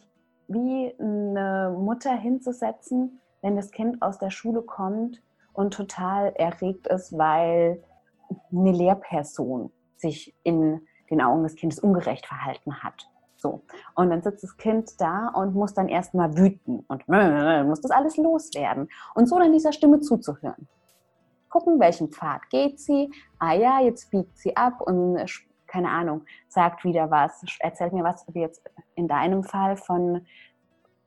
wie 0.48 0.92
eine 0.98 1.74
Mutter 1.78 2.14
hinzusetzen, 2.16 3.20
wenn 3.40 3.54
das 3.54 3.70
Kind 3.70 4.02
aus 4.02 4.18
der 4.18 4.30
Schule 4.30 4.62
kommt 4.62 5.22
und 5.60 5.74
total 5.74 6.32
erregt 6.36 6.86
ist, 6.86 7.16
weil 7.16 7.82
eine 8.50 8.72
Lehrperson 8.72 9.70
sich 9.96 10.34
in 10.42 10.80
den 11.10 11.20
Augen 11.20 11.42
des 11.42 11.56
Kindes 11.56 11.78
ungerecht 11.78 12.26
verhalten 12.26 12.82
hat. 12.82 13.08
So. 13.36 13.62
Und 13.94 14.10
dann 14.10 14.22
sitzt 14.22 14.42
das 14.42 14.56
Kind 14.56 15.00
da 15.00 15.28
und 15.28 15.54
muss 15.54 15.74
dann 15.74 15.88
erstmal 15.88 16.36
wüten 16.36 16.84
und 16.88 17.06
muss 17.66 17.80
das 17.80 17.90
alles 17.90 18.16
loswerden. 18.16 18.88
Und 19.14 19.26
so 19.26 19.38
dann 19.38 19.52
dieser 19.52 19.72
Stimme 19.72 20.00
zuzuhören. 20.00 20.68
Gucken, 21.48 21.80
welchen 21.80 22.10
Pfad 22.10 22.48
geht 22.50 22.78
sie. 22.80 23.10
Ah 23.38 23.54
ja, 23.54 23.80
jetzt 23.80 24.10
biegt 24.10 24.38
sie 24.38 24.56
ab 24.56 24.80
und 24.80 25.18
keine 25.66 25.88
Ahnung, 25.88 26.24
sagt 26.48 26.84
wieder 26.84 27.10
was, 27.10 27.44
erzählt 27.60 27.92
mir 27.92 28.02
was, 28.02 28.26
wie 28.32 28.40
jetzt 28.40 28.68
in 28.96 29.06
deinem 29.06 29.44
Fall 29.44 29.76
von 29.76 30.26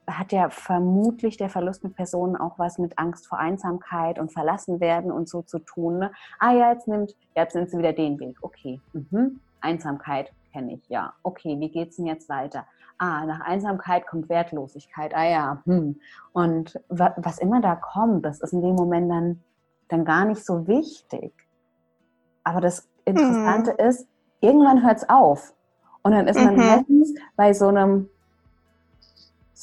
hat 0.08 0.32
ja 0.32 0.50
vermutlich 0.50 1.38
der 1.38 1.50
Verlust 1.50 1.84
mit 1.84 1.96
Personen 1.96 2.36
auch 2.36 2.60
was 2.60 2.78
mit 2.78 2.98
Angst 2.98 3.28
vor 3.28 3.39
Einsamkeit 3.39 4.20
und 4.20 4.34
verlassen 4.34 4.80
werden 4.80 5.12
und 5.12 5.30
so 5.30 5.42
zu 5.42 5.60
tun. 5.60 6.00
Ne? 6.00 6.12
Ah 6.39 6.54
ja, 6.54 6.72
jetzt 6.72 6.88
nimmt, 6.88 7.16
jetzt 7.36 7.56
nimmt 7.56 7.70
sie 7.70 7.78
wieder 7.78 7.94
den 7.94 8.20
Weg. 8.20 8.38
Okay, 8.42 8.82
mhm. 8.94 9.39
Einsamkeit 9.62 10.32
kenne 10.52 10.74
ich, 10.74 10.88
ja. 10.89 11.13
Okay, 11.24 11.60
wie 11.60 11.70
geht's 11.70 11.96
denn 11.96 12.06
jetzt 12.06 12.30
weiter? 12.30 12.66
Ah, 12.98 13.26
nach 13.26 13.42
Einsamkeit 13.42 14.06
kommt 14.08 14.30
Wertlosigkeit. 14.30 15.16
Ah 15.16 15.26
ja, 15.26 15.62
hm. 15.66 16.00
Und 16.32 16.80
wa 16.89 17.13
was 17.18 17.39
immer 17.39 17.60
da 17.60 17.76
kommt, 17.76 18.24
das 18.26 18.39
ist 18.39 18.54
in 18.54 18.62
dem 18.62 18.76
Moment 18.76 19.10
dann, 19.10 19.44
dann 19.89 20.06
gar 20.06 20.26
nicht 20.26 20.46
so 20.46 20.68
wichtig. 20.68 21.34
Aber 22.44 22.62
das 22.62 22.88
Interessante 23.06 23.72
mhm. 23.72 23.89
ist, 23.89 24.08
irgendwann 24.42 24.84
hört 24.84 24.98
es 24.98 25.10
auf. 25.10 25.54
Und 26.04 26.12
dann 26.12 26.28
ist 26.28 26.39
man 26.39 26.56
mhm. 26.56 26.60
meistens 26.60 27.13
bei 27.36 27.54
so 27.54 27.68
einem 27.68 28.10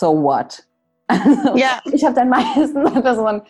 so 0.00 0.22
what? 0.22 0.66
Also, 1.10 1.56
ja. 1.56 1.80
Ich 1.86 2.04
habe 2.04 2.14
dann 2.14 2.28
meistens 2.28 2.72
so 3.16 3.26
ein, 3.26 3.42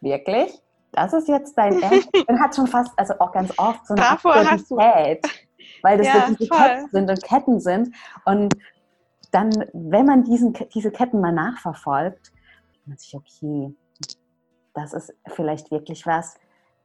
wirklich? 0.00 0.60
Das 0.90 1.12
ist 1.12 1.28
jetzt 1.28 1.56
dein 1.56 1.80
Ernst? 1.82 2.08
Man 2.26 2.40
hat 2.40 2.56
schon 2.56 2.66
fast, 2.66 2.90
also 2.96 3.14
auch 3.20 3.30
ganz 3.30 3.56
oft 3.56 3.86
so 3.86 3.94
eine 3.94 4.02
Davor 4.02 4.34
Absurdität, 4.34 5.24
weil 5.82 5.98
das 5.98 6.08
ja, 6.08 6.26
so 6.26 6.34
diese 6.34 6.50
Ketten 6.50 6.88
sind 6.90 7.10
und 7.10 7.22
Ketten 7.22 7.60
sind. 7.60 7.94
Und 8.24 8.54
dann, 9.30 9.50
wenn 9.72 10.06
man 10.06 10.24
diesen, 10.24 10.54
diese 10.74 10.90
Ketten 10.90 11.20
mal 11.20 11.32
nachverfolgt, 11.32 12.32
denkt 12.72 12.86
man 12.88 12.98
sich, 12.98 13.14
okay, 13.14 13.74
das 14.74 14.92
ist 14.92 15.14
vielleicht 15.28 15.70
wirklich 15.70 16.04
was, 16.04 16.34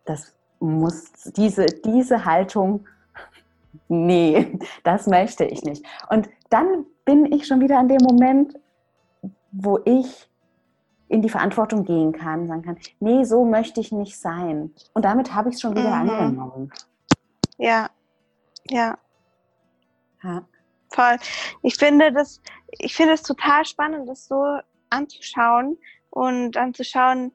das 0.06 0.36
muss, 0.60 1.12
diese, 1.36 1.66
diese 1.66 2.24
Haltung, 2.26 2.86
nee, 3.88 4.60
das 4.84 5.08
möchte 5.08 5.46
ich 5.46 5.64
nicht. 5.64 5.84
Und 6.10 6.30
dann 6.52 6.86
bin 7.04 7.32
ich 7.32 7.48
schon 7.48 7.62
wieder 7.62 7.80
an 7.80 7.88
dem 7.88 8.02
Moment, 8.04 8.60
wo 9.54 9.80
ich 9.86 10.30
in 11.08 11.22
die 11.22 11.30
Verantwortung 11.30 11.84
gehen 11.86 12.12
kann, 12.12 12.48
sagen 12.48 12.64
kann, 12.64 12.78
nee, 13.00 13.24
so 13.24 13.46
möchte 13.46 13.80
ich 13.80 13.92
nicht 13.92 14.20
sein. 14.20 14.74
Und 14.94 15.06
damit 15.06 15.34
habe 15.34 15.50
ich 15.50 15.56
es 15.56 15.62
schon 15.62 15.76
wieder 15.76 15.90
mhm. 15.90 16.10
angenommen. 16.10 16.74
Ja, 17.58 17.90
ja. 18.68 18.98
ja. 20.24 20.44
Voll. 20.90 21.18
Ich 21.62 21.76
finde 21.76 22.12
das, 22.12 22.42
ich 22.72 22.96
finde 22.96 23.14
es 23.14 23.22
total 23.22 23.64
spannend, 23.66 24.10
das 24.10 24.28
so 24.28 24.60
anzuschauen 24.90 25.78
und 26.10 26.58
anzuschauen, 26.58 27.32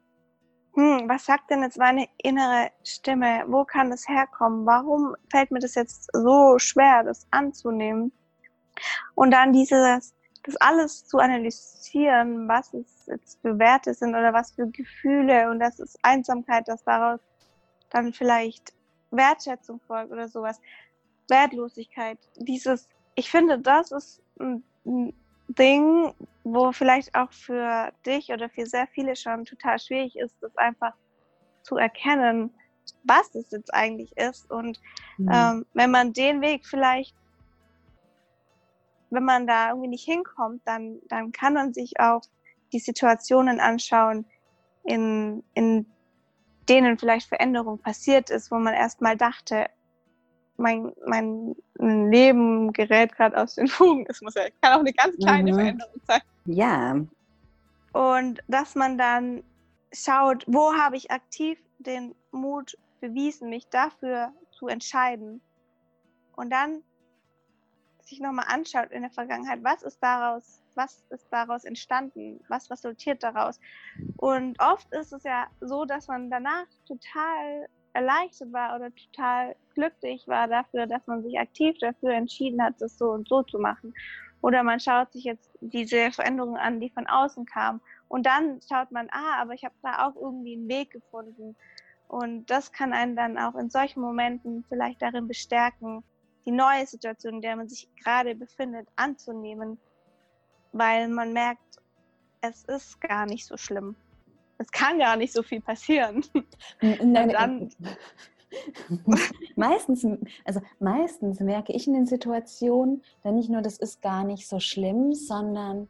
hm, 0.75 1.09
was 1.09 1.27
sagt 1.27 1.51
denn 1.51 1.63
jetzt 1.63 1.79
meine 1.79 2.09
innere 2.19 2.71
Stimme? 2.85 3.45
Wo 3.47 3.65
kann 3.65 3.91
das 3.91 4.09
herkommen? 4.09 4.67
Warum 4.67 5.15
fällt 5.31 5.51
mir 5.51 5.59
das 5.61 5.75
jetzt 5.75 6.09
so 6.13 6.59
schwer, 6.59 7.05
das 7.05 7.27
anzunehmen? 7.31 8.13
Und 9.15 9.33
dann 9.33 9.53
dieses, 9.53 10.15
das 10.43 10.57
alles 10.57 11.05
zu 11.05 11.19
analysieren, 11.19 12.49
was 12.49 12.73
es 12.75 13.07
jetzt 13.07 13.41
für 13.41 13.59
Werte 13.59 13.95
sind 13.95 14.11
oder 14.11 14.33
was 14.33 14.53
für 14.53 14.67
Gefühle 14.69 15.51
und 15.51 15.61
das 15.61 15.79
ist 15.79 15.99
Einsamkeit, 16.03 16.69
dass 16.69 16.85
daraus 16.85 17.21
dann 17.91 18.13
vielleicht 18.13 18.73
Wertschätzung 19.11 19.81
folgt 19.87 20.13
oder 20.13 20.29
sowas. 20.29 20.61
Wertlosigkeit. 21.29 22.19
Dieses, 22.37 22.89
ich 23.15 23.31
finde, 23.31 23.59
das 23.59 23.93
ist 23.93 24.23
ein 24.41 24.63
Ding, 25.49 26.15
wo 26.45 26.73
vielleicht 26.73 27.15
auch 27.15 27.33
für 27.33 27.93
dich 28.05 28.31
oder 28.31 28.49
für 28.49 28.67
sehr 28.67 28.87
viele 28.89 29.17
schon 29.17 29.45
total 29.45 29.79
schwierig 29.79 30.17
ist, 30.17 30.35
das 30.41 30.57
einfach 30.57 30.95
zu 31.63 31.77
erkennen, 31.77 32.51
was 33.05 33.35
es 33.35 33.51
jetzt 33.51 33.73
eigentlich 33.73 34.17
ist. 34.17 34.51
Und 34.51 34.81
mhm. 35.19 35.31
ähm, 35.33 35.67
wenn 35.75 35.91
man 35.91 36.13
den 36.13 36.41
Weg 36.41 36.67
vielleicht, 36.67 37.15
wenn 39.11 39.25
man 39.25 39.47
da 39.47 39.71
irgendwie 39.71 39.89
nicht 39.89 40.05
hinkommt, 40.05 40.63
dann, 40.65 40.99
dann 41.09 41.33
kann 41.33 41.55
man 41.55 41.73
sich 41.73 41.99
auch 42.01 42.23
die 42.73 42.79
Situationen 42.79 43.61
anschauen, 43.61 44.27
in, 44.85 45.43
in 45.55 45.87
denen 46.69 46.99
vielleicht 46.99 47.29
Veränderung 47.29 47.79
passiert 47.79 48.31
ist, 48.31 48.51
wo 48.51 48.57
man 48.57 48.75
erstmal 48.75 49.17
dachte, 49.17 49.67
mein, 50.57 50.93
mein 51.07 51.55
Leben 51.79 52.73
gerät 52.73 53.15
gerade 53.15 53.37
aus 53.41 53.55
den 53.55 53.69
Fugen. 53.69 54.05
Es 54.09 54.21
muss 54.21 54.35
ja, 54.35 54.43
kann 54.61 54.75
auch 54.75 54.81
eine 54.81 54.93
ganz 54.93 55.17
kleine 55.17 55.53
mhm. 55.53 55.57
Veränderung 55.57 56.01
sein. 56.07 56.21
Ja. 56.47 56.97
Und 57.93 58.41
dass 58.49 58.75
man 58.75 58.99
dann 58.99 59.43
schaut, 59.93 60.45
wo 60.47 60.75
habe 60.75 60.97
ich 60.97 61.11
aktiv 61.11 61.59
den 61.79 62.15
Mut 62.33 62.77
bewiesen, 63.01 63.49
mich 63.49 63.69
dafür 63.69 64.33
zu 64.51 64.67
entscheiden. 64.67 65.41
Und 66.37 66.51
dann 66.51 66.83
sich 68.09 68.21
nochmal 68.21 68.47
anschaut 68.49 68.91
in 68.91 69.03
der 69.03 69.11
Vergangenheit, 69.11 69.63
was 69.63 69.83
ist 69.83 70.03
daraus, 70.03 70.63
was 70.75 71.05
ist 71.11 71.27
daraus 71.31 71.65
entstanden, 71.65 72.41
was 72.49 72.71
resultiert 72.71 73.23
daraus. 73.23 73.61
Und 74.17 74.61
oft 74.61 74.93
ist 74.95 75.13
es 75.13 75.23
ja 75.25 75.47
so, 75.61 75.85
dass 75.85 76.09
man 76.09 76.31
danach 76.31 76.67
total 76.87 77.69
erleichtert 77.93 78.53
war 78.53 78.77
oder 78.77 78.95
total 78.95 79.57
glücklich 79.75 80.27
war 80.29 80.49
dafür, 80.49 80.87
dass 80.87 81.07
man 81.07 81.23
sich 81.23 81.39
aktiv 81.39 81.77
dafür 81.81 82.13
entschieden 82.13 82.63
hat, 82.63 82.75
das 82.81 82.97
so 82.99 83.11
und 83.11 83.29
so 83.29 83.43
zu 83.43 83.59
machen. 83.59 83.95
Oder 84.41 84.63
man 84.63 84.79
schaut 84.79 85.13
sich 85.13 85.25
jetzt 85.25 85.51
diese 85.61 86.13
Veränderungen 86.13 86.59
an, 86.59 86.81
die 86.81 86.91
von 86.91 87.07
außen 87.07 87.45
kamen. 87.45 87.81
Und 88.07 88.25
dann 88.27 88.61
schaut 88.69 88.93
man, 88.93 89.09
ah, 89.11 89.41
aber 89.41 89.55
ich 89.55 89.65
habe 89.65 89.75
da 89.83 90.07
auch 90.07 90.15
irgendwie 90.15 90.55
einen 90.55 90.69
Weg 90.69 90.91
gefunden. 90.91 91.57
Und 92.07 92.47
das 92.47 92.73
kann 92.73 92.93
einen 92.93 93.17
dann 93.17 93.37
auch 93.37 93.57
in 93.57 93.69
solchen 93.69 94.01
Momenten 94.01 94.65
vielleicht 94.69 95.03
darin 95.03 95.27
bestärken, 95.27 96.05
die 96.49 96.53
neue 96.53 96.87
Situation, 96.87 97.35
in 97.35 97.41
der 97.43 97.57
man 97.57 97.69
sich 97.69 97.89
gerade 98.03 98.35
befindet, 98.35 98.89
anzunehmen, 98.97 99.79
weil 100.73 101.09
man 101.09 101.33
merkt, 101.33 101.61
es 102.41 102.65
ist 102.65 103.01
gar 103.01 103.27
nicht 103.27 103.47
so 103.47 103.57
schlimm 103.57 103.97
es 104.59 104.71
kann 104.71 104.99
gar 104.99 105.17
nicht 105.17 105.33
so 105.33 105.43
viel 105.43 105.61
passieren. 105.61 106.25
Nein, 106.81 107.29
dann, 107.31 107.71
meistens, 109.57 110.07
also 110.45 110.61
meistens 110.81 111.41
merke 111.41 111.73
ich 111.73 111.87
in 111.87 111.95
den 111.95 112.07
Situationen 112.07 113.03
dann 113.23 113.37
nicht 113.37 113.49
nur, 113.49 113.63
das 113.63 113.79
ist 113.79 114.03
gar 114.03 114.25
nicht 114.25 114.49
so 114.49 114.61
schlimm, 114.61 115.15
sondern 115.15 115.89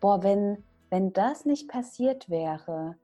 boah, 0.00 0.22
wenn, 0.22 0.62
wenn 0.90 1.12
das 1.12 1.44
nicht 1.44 1.68
passiert 1.68 2.30
wäre, 2.30 2.96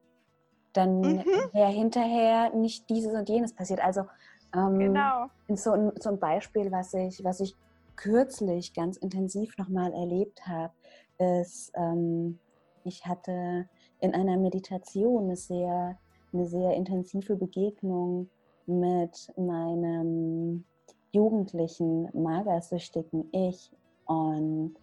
dann 0.72 1.00
mhm. 1.00 1.24
wäre 1.52 1.70
hinterher 1.70 2.50
nicht 2.54 2.88
dieses 2.88 3.14
und 3.14 3.28
jenes 3.28 3.52
passiert. 3.52 3.80
Also 3.80 4.06
ähm, 4.54 4.78
genau. 4.78 5.26
so, 5.48 5.92
so 5.98 6.10
ein 6.10 6.18
Beispiel, 6.18 6.70
was 6.70 6.94
ich, 6.94 7.22
was 7.24 7.40
ich 7.40 7.54
kürzlich 7.96 8.72
ganz 8.74 8.96
intensiv 8.96 9.56
nochmal 9.58 9.92
erlebt 9.92 10.46
habe, 10.46 10.72
ist, 11.18 11.72
ähm, 11.76 12.38
ich 12.84 13.06
hatte 13.06 13.68
in 14.00 14.14
einer 14.14 14.36
Meditation 14.36 15.24
eine 15.24 15.36
sehr, 15.36 15.96
eine 16.32 16.46
sehr 16.46 16.74
intensive 16.74 17.36
Begegnung 17.36 18.28
mit 18.66 19.32
meinem 19.36 20.64
jugendlichen, 21.12 22.08
magersüchtigen 22.12 23.28
Ich. 23.32 23.70
Und 24.06 24.74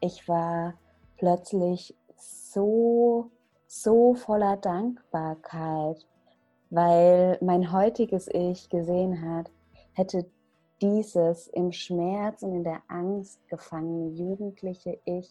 ich 0.00 0.28
war 0.28 0.74
plötzlich 1.16 1.96
so, 2.16 3.30
so 3.66 4.14
voller 4.14 4.56
Dankbarkeit, 4.56 6.06
weil 6.72 7.36
mein 7.42 7.70
heutiges 7.70 8.28
Ich 8.28 8.70
gesehen 8.70 9.20
hat, 9.20 9.50
hätte 9.92 10.24
dieses 10.80 11.46
im 11.48 11.70
Schmerz 11.70 12.42
und 12.42 12.54
in 12.54 12.64
der 12.64 12.80
Angst 12.88 13.46
gefangene 13.48 14.08
jugendliche 14.08 14.98
Ich 15.04 15.30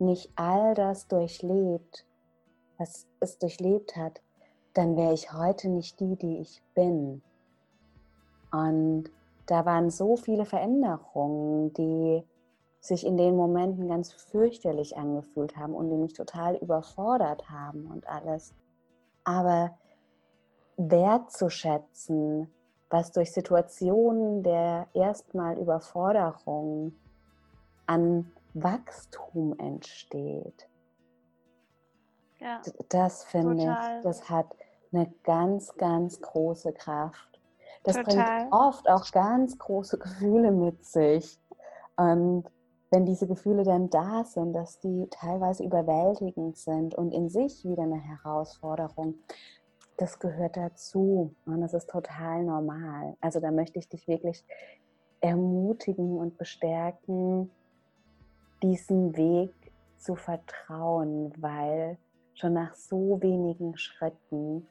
nicht 0.00 0.28
all 0.34 0.74
das 0.74 1.06
durchlebt, 1.06 2.04
was 2.76 3.06
es 3.20 3.38
durchlebt 3.38 3.96
hat, 3.96 4.20
dann 4.74 4.96
wäre 4.96 5.14
ich 5.14 5.32
heute 5.32 5.68
nicht 5.68 6.00
die, 6.00 6.16
die 6.16 6.38
ich 6.38 6.60
bin. 6.74 7.22
Und 8.50 9.04
da 9.46 9.64
waren 9.64 9.90
so 9.90 10.16
viele 10.16 10.44
Veränderungen, 10.44 11.72
die 11.74 12.24
sich 12.80 13.06
in 13.06 13.16
den 13.16 13.36
Momenten 13.36 13.88
ganz 13.88 14.12
fürchterlich 14.12 14.96
angefühlt 14.96 15.56
haben 15.56 15.74
und 15.74 15.88
die 15.88 15.96
mich 15.96 16.14
total 16.14 16.56
überfordert 16.56 17.48
haben 17.48 17.86
und 17.86 18.08
alles. 18.08 18.54
Aber 19.22 19.78
wertzuschätzen, 20.76 22.52
was 22.90 23.12
durch 23.12 23.32
Situationen 23.32 24.42
der 24.42 24.86
erstmal 24.94 25.58
Überforderung 25.58 26.92
an 27.86 28.30
Wachstum 28.54 29.58
entsteht. 29.58 30.68
Ja, 32.38 32.60
das 32.88 33.24
finde 33.24 33.62
ich, 33.62 34.02
das 34.02 34.28
hat 34.28 34.46
eine 34.92 35.12
ganz, 35.24 35.74
ganz 35.76 36.20
große 36.20 36.72
Kraft. 36.72 37.40
Das 37.82 37.96
total. 37.96 38.14
bringt 38.14 38.52
oft 38.52 38.88
auch 38.88 39.10
ganz 39.10 39.58
große 39.58 39.98
Gefühle 39.98 40.50
mit 40.50 40.84
sich. 40.84 41.38
Und 41.96 42.44
wenn 42.90 43.06
diese 43.06 43.26
Gefühle 43.26 43.64
dann 43.64 43.90
da 43.90 44.24
sind, 44.24 44.52
dass 44.52 44.80
die 44.80 45.08
teilweise 45.10 45.64
überwältigend 45.64 46.56
sind 46.56 46.94
und 46.94 47.12
in 47.12 47.28
sich 47.28 47.64
wieder 47.64 47.82
eine 47.82 48.00
Herausforderung, 48.00 49.14
das 49.96 50.18
gehört 50.18 50.56
dazu 50.56 51.34
und 51.46 51.60
das 51.60 51.74
ist 51.74 51.88
total 51.88 52.44
normal. 52.44 53.16
Also 53.20 53.40
da 53.40 53.50
möchte 53.50 53.78
ich 53.78 53.88
dich 53.88 54.06
wirklich 54.08 54.44
ermutigen 55.20 56.18
und 56.18 56.36
bestärken, 56.36 57.50
diesen 58.62 59.16
Weg 59.16 59.52
zu 59.96 60.14
vertrauen, 60.14 61.32
weil 61.38 61.98
schon 62.34 62.52
nach 62.52 62.74
so 62.74 63.20
wenigen 63.22 63.76
Schritten 63.76 64.66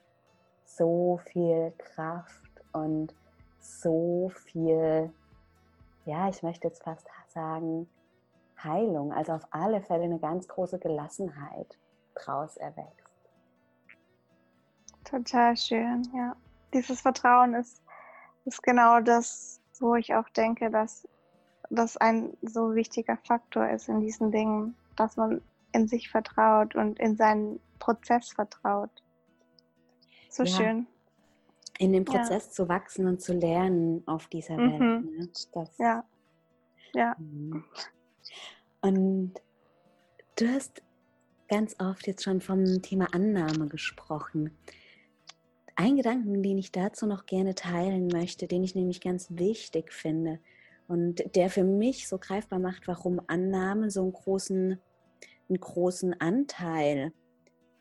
so 0.66 1.20
viel 1.26 1.74
Kraft 1.78 2.52
und 2.74 3.16
so 3.60 4.30
viel, 4.30 5.12
ja, 6.06 6.30
ich 6.30 6.44
möchte 6.44 6.68
jetzt 6.68 6.84
fast 6.84 7.08
sagen, 7.30 7.90
Heilung, 8.64 9.12
also 9.12 9.34
auf 9.34 9.48
alle 9.52 9.82
Fälle 9.82 10.04
eine 10.04 10.20
ganz 10.20 10.48
große 10.48 10.80
Gelassenheit 10.80 11.78
draus 12.14 12.58
erwächst. 12.58 13.05
Total 15.06 15.56
schön, 15.56 16.08
ja. 16.14 16.36
Dieses 16.74 17.02
Vertrauen 17.02 17.54
ist, 17.54 17.82
ist 18.46 18.62
genau 18.62 19.00
das, 19.00 19.62
wo 19.80 19.96
ich 19.96 20.14
auch 20.14 20.28
denke, 20.30 20.70
dass 20.70 21.08
das 21.70 21.98
ein 21.98 22.36
so 22.42 22.76
wichtiger 22.76 23.18
Faktor 23.18 23.70
ist 23.70 23.88
in 23.88 24.02
diesen 24.02 24.32
Dingen, 24.32 24.76
dass 24.96 25.18
man 25.18 25.42
in 25.74 25.88
sich 25.88 26.10
vertraut 26.10 26.76
und 26.76 27.00
in 27.00 27.16
seinen 27.16 27.60
Prozess 27.80 28.30
vertraut. 28.30 28.90
So 30.30 30.44
ja. 30.44 30.50
schön. 30.50 30.88
In 31.78 31.92
dem 31.92 32.06
Prozess 32.06 32.46
ja. 32.46 32.52
zu 32.52 32.70
wachsen 32.70 33.08
und 33.08 33.22
zu 33.22 33.34
lernen 33.34 34.04
auf 34.06 34.28
dieser 34.28 34.58
Welt. 34.58 34.80
Mhm. 34.80 35.16
Ne? 35.18 35.30
Das, 35.54 35.78
ja. 35.78 36.04
Ja. 36.94 37.16
Mhm. 37.18 37.64
Und 38.82 39.34
du 40.38 40.48
hast 40.48 40.82
ganz 41.50 41.76
oft 41.80 42.08
jetzt 42.08 42.24
schon 42.24 42.40
vom 42.40 42.82
Thema 42.82 43.14
Annahme 43.14 43.68
gesprochen. 43.68 44.58
Ein 45.76 45.98
Gedanken, 45.98 46.42
den 46.42 46.58
ich 46.58 46.72
dazu 46.72 47.06
noch 47.06 47.26
gerne 47.26 47.54
teilen 47.54 48.08
möchte, 48.08 48.48
den 48.48 48.64
ich 48.64 48.76
nämlich 48.76 49.02
ganz 49.02 49.28
wichtig 49.32 49.92
finde, 49.92 50.40
und 50.88 51.36
der 51.36 51.50
für 51.50 51.64
mich 51.64 52.08
so 52.08 52.18
greifbar 52.18 52.60
macht, 52.60 52.88
warum 52.88 53.20
Annahme 53.28 53.90
so 53.90 54.02
einen 54.04 54.14
großen, 54.14 54.80
einen 55.50 55.60
großen 55.60 56.20
Anteil 56.20 57.12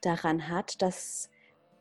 daran 0.01 0.49
hat, 0.49 0.81
dass, 0.81 1.31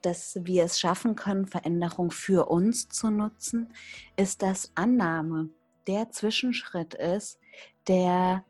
dass 0.02 0.40
wir 0.44 0.66
es 0.66 0.80
schaffen 0.80 1.16
können, 1.16 1.48
Veränderung 1.48 2.12
für 2.12 2.50
uns 2.50 2.90
zu 2.90 3.10
nutzen, 3.10 3.74
ist, 4.18 4.42
dass 4.42 4.72
Annahme 4.76 5.50
der 5.88 6.10
Zwischenschritt 6.12 6.94
ist, 6.94 7.40
der 7.88 8.46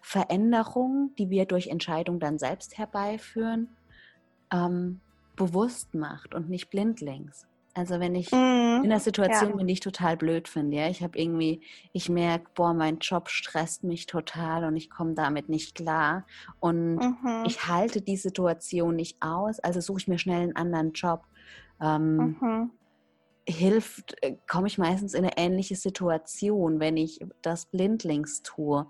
Veränderung, 0.00 1.12
die 1.18 1.30
wir 1.30 1.46
durch 1.46 1.68
Entscheidung 1.68 2.18
dann 2.18 2.38
selbst 2.38 2.78
herbeiführen, 2.78 3.76
ähm, 4.52 5.00
bewusst 5.36 5.94
macht 5.94 6.34
und 6.34 6.48
nicht 6.48 6.70
blindlings. 6.70 7.46
Also 7.74 8.00
wenn 8.00 8.14
ich 8.14 8.30
mhm. 8.30 8.82
in 8.84 8.90
der 8.90 9.00
Situation 9.00 9.50
ja. 9.50 9.56
bin, 9.56 9.66
die 9.66 9.72
ich 9.72 9.80
total 9.80 10.16
blöd 10.16 10.46
finde, 10.46 10.76
ja, 10.76 10.88
ich 10.88 11.02
habe 11.02 11.18
irgendwie, 11.18 11.62
ich 11.92 12.10
merke, 12.10 12.50
boah, 12.54 12.74
mein 12.74 12.98
Job 12.98 13.30
stresst 13.30 13.82
mich 13.82 14.06
total 14.06 14.64
und 14.64 14.76
ich 14.76 14.90
komme 14.90 15.14
damit 15.14 15.48
nicht 15.48 15.74
klar 15.74 16.26
und 16.60 16.96
mhm. 16.96 17.44
ich 17.46 17.66
halte 17.66 18.02
die 18.02 18.18
Situation 18.18 18.94
nicht 18.94 19.16
aus, 19.22 19.58
also 19.60 19.80
suche 19.80 20.00
ich 20.00 20.08
mir 20.08 20.18
schnell 20.18 20.42
einen 20.42 20.56
anderen 20.56 20.92
Job. 20.92 21.22
Ähm, 21.80 22.36
mhm. 22.40 22.70
Hilft, 23.48 24.22
äh, 24.22 24.36
komme 24.48 24.66
ich 24.66 24.76
meistens 24.76 25.14
in 25.14 25.24
eine 25.24 25.36
ähnliche 25.36 25.74
Situation, 25.74 26.78
wenn 26.78 26.96
ich 26.96 27.20
das 27.40 27.66
blindlings 27.66 28.42
tue. 28.42 28.86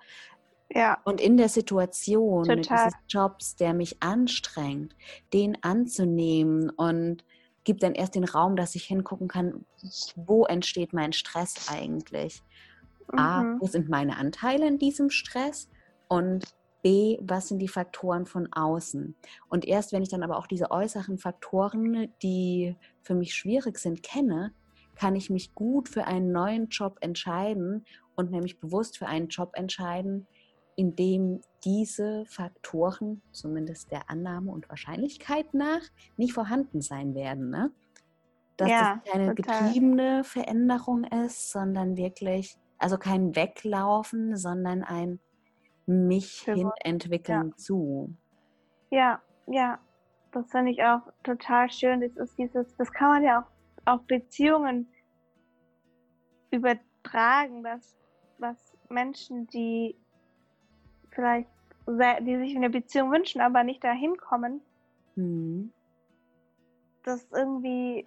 Ja. 0.74 0.98
Und 1.04 1.20
in 1.20 1.36
der 1.36 1.48
Situation 1.48 2.44
Total. 2.44 2.62
dieses 2.62 2.94
Jobs, 3.08 3.56
der 3.56 3.74
mich 3.74 4.02
anstrengt, 4.02 4.94
den 5.32 5.62
anzunehmen 5.62 6.70
und 6.70 7.24
gibt 7.64 7.82
dann 7.82 7.94
erst 7.94 8.14
den 8.14 8.24
Raum, 8.24 8.56
dass 8.56 8.74
ich 8.74 8.84
hingucken 8.84 9.28
kann, 9.28 9.64
wo 10.16 10.44
entsteht 10.44 10.92
mein 10.92 11.12
Stress 11.12 11.68
eigentlich. 11.68 12.42
Mhm. 13.12 13.18
A, 13.18 13.56
wo 13.60 13.66
sind 13.66 13.88
meine 13.88 14.16
Anteile 14.16 14.66
in 14.66 14.78
diesem 14.78 15.10
Stress? 15.10 15.68
Und 16.08 16.44
B, 16.82 17.18
was 17.22 17.48
sind 17.48 17.60
die 17.60 17.68
Faktoren 17.68 18.26
von 18.26 18.52
außen? 18.52 19.14
Und 19.48 19.64
erst 19.66 19.92
wenn 19.92 20.02
ich 20.02 20.08
dann 20.08 20.22
aber 20.22 20.38
auch 20.38 20.46
diese 20.46 20.70
äußeren 20.70 21.18
Faktoren, 21.18 22.12
die 22.22 22.76
für 23.02 23.14
mich 23.14 23.34
schwierig 23.34 23.78
sind, 23.78 24.02
kenne, 24.02 24.52
kann 24.96 25.14
ich 25.16 25.30
mich 25.30 25.54
gut 25.54 25.88
für 25.88 26.06
einen 26.06 26.32
neuen 26.32 26.68
Job 26.68 26.98
entscheiden 27.00 27.84
und 28.14 28.30
nämlich 28.30 28.60
bewusst 28.60 28.98
für 28.98 29.06
einen 29.06 29.28
Job 29.28 29.52
entscheiden, 29.54 30.26
in 30.76 30.96
dem 30.96 31.40
diese 31.64 32.24
Faktoren, 32.26 33.22
zumindest 33.30 33.90
der 33.90 34.10
Annahme 34.10 34.50
und 34.50 34.68
Wahrscheinlichkeit 34.68 35.54
nach, 35.54 35.82
nicht 36.16 36.32
vorhanden 36.32 36.80
sein 36.80 37.14
werden. 37.14 37.50
Ne? 37.50 37.70
Dass 38.56 38.70
ja, 38.70 39.00
das 39.04 39.12
keine 39.12 39.34
total. 39.34 39.64
getriebene 39.64 40.24
Veränderung 40.24 41.04
ist, 41.04 41.50
sondern 41.50 41.96
wirklich, 41.96 42.56
also 42.78 42.98
kein 42.98 43.36
Weglaufen, 43.36 44.36
sondern 44.36 44.82
ein 44.82 45.20
mich 45.86 46.42
hinentwickeln 46.42 47.50
ja. 47.50 47.56
zu. 47.56 48.14
Ja, 48.90 49.22
ja, 49.46 49.78
das 50.32 50.50
finde 50.50 50.72
ich 50.72 50.82
auch 50.82 51.00
total 51.22 51.70
schön. 51.70 52.00
Das 52.00 52.16
ist 52.16 52.38
dieses, 52.38 52.74
das 52.76 52.92
kann 52.92 53.08
man 53.08 53.22
ja 53.22 53.40
auch 53.40 53.94
auf 53.94 54.06
Beziehungen 54.06 54.88
übertragen, 56.50 57.62
dass 57.62 57.96
was 58.38 58.76
Menschen, 58.88 59.46
die 59.48 59.96
vielleicht, 61.12 61.48
die 61.86 62.36
sich 62.38 62.56
eine 62.56 62.70
Beziehung 62.70 63.10
wünschen, 63.12 63.40
aber 63.40 63.64
nicht 63.64 63.82
dahin 63.82 64.16
kommen, 64.16 64.60
mhm. 65.16 65.72
das 67.04 67.26
irgendwie, 67.32 68.06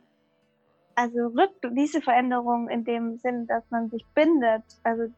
also 0.95 1.27
rückt 1.27 1.65
diese 1.71 2.01
Veränderung 2.01 2.69
in 2.69 2.83
dem 2.83 3.17
Sinn, 3.17 3.47
dass 3.47 3.69
man 3.69 3.89
sich 3.89 4.05
bindet, 4.13 4.63
also 4.83 5.11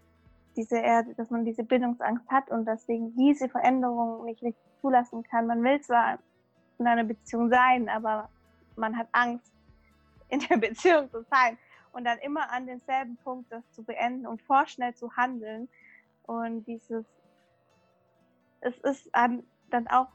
diese 0.55 0.77
Erde, 0.77 1.13
dass 1.15 1.29
man 1.29 1.45
diese 1.45 1.63
Bindungsangst 1.63 2.27
hat 2.29 2.49
und 2.49 2.65
deswegen 2.65 3.15
diese 3.15 3.47
Veränderung 3.47 4.25
nicht 4.25 4.41
richtig 4.41 4.63
zulassen 4.81 5.23
kann. 5.23 5.45
Man 5.45 5.63
will 5.63 5.79
zwar 5.81 6.17
in 6.79 6.87
einer 6.87 7.03
Beziehung 7.03 7.49
sein, 7.49 7.89
aber 7.89 8.29
man 8.75 8.97
hat 8.97 9.07
Angst, 9.11 9.53
in 10.29 10.39
der 10.39 10.57
Beziehung 10.57 11.09
zu 11.09 11.23
sein 11.29 11.57
und 11.93 12.03
dann 12.03 12.17
immer 12.19 12.51
an 12.51 12.65
denselben 12.65 13.17
Punkt 13.17 13.51
das 13.51 13.63
zu 13.71 13.83
beenden 13.83 14.27
und 14.27 14.41
vorschnell 14.41 14.93
zu 14.93 15.15
handeln. 15.15 15.69
Und 16.23 16.65
dieses, 16.65 17.05
es 18.61 18.77
ist 18.79 19.09
dann 19.13 19.87
auch, 19.87 20.07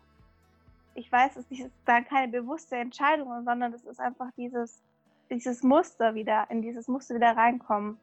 ich 0.95 1.11
weiß, 1.11 1.37
es 1.37 1.51
ist 1.51 1.71
dann 1.85 2.05
keine 2.05 2.31
bewusste 2.31 2.77
Entscheidung, 2.77 3.45
sondern 3.45 3.73
es 3.73 3.85
ist 3.85 4.01
einfach 4.01 4.31
dieses, 4.37 4.83
dieses 5.31 5.63
Muster 5.63 6.15
wieder, 6.15 6.47
in 6.51 6.63
dieses 6.63 6.89
Muster 6.89 7.15
wieder 7.15 7.37
reinkommen. 7.37 7.99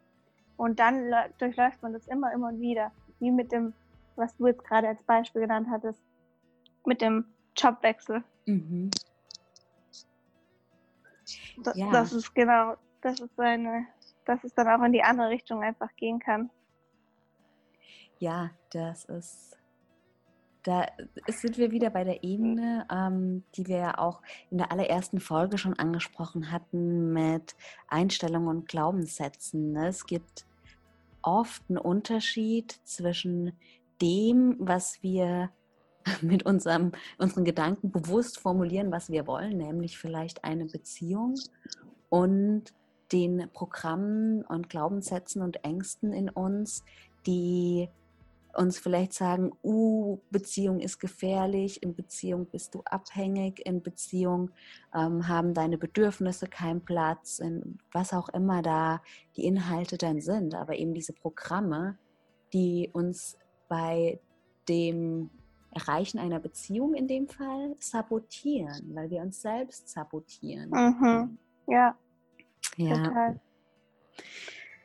Und 0.57 0.79
dann 0.79 1.13
durchläuft 1.37 1.81
man 1.81 1.93
das 1.93 2.07
immer, 2.07 2.33
immer 2.33 2.49
und 2.49 2.59
wieder. 2.59 2.91
Wie 3.19 3.31
mit 3.31 3.51
dem, 3.51 3.73
was 4.15 4.35
du 4.37 4.47
jetzt 4.47 4.63
gerade 4.63 4.87
als 4.87 5.01
Beispiel 5.03 5.41
genannt 5.41 5.67
hattest, 5.69 6.01
mit 6.85 7.01
dem 7.01 7.25
Jobwechsel. 7.55 8.23
Mhm. 8.45 8.89
Das, 11.63 11.77
ja. 11.77 11.91
das 11.91 12.13
ist 12.13 12.33
genau, 12.33 12.75
das 13.01 13.19
ist 13.19 13.39
eine, 13.39 13.87
dass 14.25 14.43
es 14.43 14.53
dann 14.53 14.67
auch 14.67 14.83
in 14.83 14.93
die 14.93 15.03
andere 15.03 15.29
Richtung 15.29 15.61
einfach 15.61 15.95
gehen 15.95 16.19
kann. 16.19 16.49
Ja, 18.17 18.51
das 18.71 19.05
ist, 19.05 19.57
da 20.63 20.87
sind 21.27 21.57
wir 21.57 21.71
wieder 21.71 21.89
bei 21.89 22.03
der 22.03 22.23
Ebene, 22.23 22.85
ähm, 22.91 23.43
die 23.55 23.67
wir 23.67 23.77
ja 23.77 23.97
auch 23.97 24.21
in 24.51 24.57
der 24.57 24.71
allerersten 24.71 25.19
Folge 25.19 25.57
schon 25.57 25.73
angesprochen 25.79 26.51
hatten 26.51 27.13
mit 27.13 27.55
Einstellungen 27.87 28.49
und 28.49 28.67
Glaubenssätzen. 28.67 29.71
Ne? 29.71 29.87
Es 29.87 30.05
gibt 30.05 30.45
oft 31.21 31.63
einen 31.69 31.77
Unterschied 31.77 32.79
zwischen 32.83 33.53
dem, 34.01 34.55
was 34.59 35.01
wir 35.01 35.49
mit 36.21 36.45
unserem, 36.45 36.91
unseren 37.17 37.45
Gedanken 37.45 37.91
bewusst 37.91 38.39
formulieren, 38.39 38.91
was 38.91 39.09
wir 39.09 39.27
wollen, 39.27 39.57
nämlich 39.57 39.97
vielleicht 39.97 40.43
eine 40.43 40.65
Beziehung 40.65 41.35
und 42.09 42.73
den 43.11 43.49
Programmen 43.53 44.43
und 44.43 44.69
Glaubenssätzen 44.69 45.41
und 45.41 45.63
Ängsten 45.63 46.13
in 46.13 46.29
uns, 46.29 46.83
die 47.25 47.89
uns 48.59 48.77
vielleicht 48.77 49.13
sagen, 49.13 49.51
uh, 49.63 50.19
Beziehung 50.31 50.81
ist 50.81 50.99
gefährlich, 50.99 51.81
in 51.81 51.95
Beziehung 51.95 52.45
bist 52.45 52.75
du 52.75 52.81
abhängig, 52.83 53.65
in 53.65 53.81
Beziehung 53.81 54.51
ähm, 54.93 55.27
haben 55.29 55.53
deine 55.53 55.77
Bedürfnisse 55.77 56.47
keinen 56.47 56.83
Platz, 56.83 57.39
in 57.39 57.79
was 57.93 58.13
auch 58.13 58.27
immer 58.29 58.61
da 58.61 59.01
die 59.37 59.45
Inhalte 59.45 59.97
dann 59.97 60.19
sind. 60.19 60.55
Aber 60.55 60.75
eben 60.75 60.93
diese 60.93 61.13
Programme, 61.13 61.97
die 62.51 62.89
uns 62.91 63.37
bei 63.69 64.19
dem 64.67 65.29
Erreichen 65.71 66.19
einer 66.19 66.39
Beziehung 66.39 66.95
in 66.95 67.07
dem 67.07 67.27
Fall 67.27 67.75
sabotieren, 67.79 68.93
weil 68.93 69.09
wir 69.09 69.21
uns 69.21 69.41
selbst 69.41 69.87
sabotieren. 69.87 70.69
Mhm. 70.71 71.37
Ja. 71.67 71.95
Ja. 72.75 73.03
Total. 73.03 73.39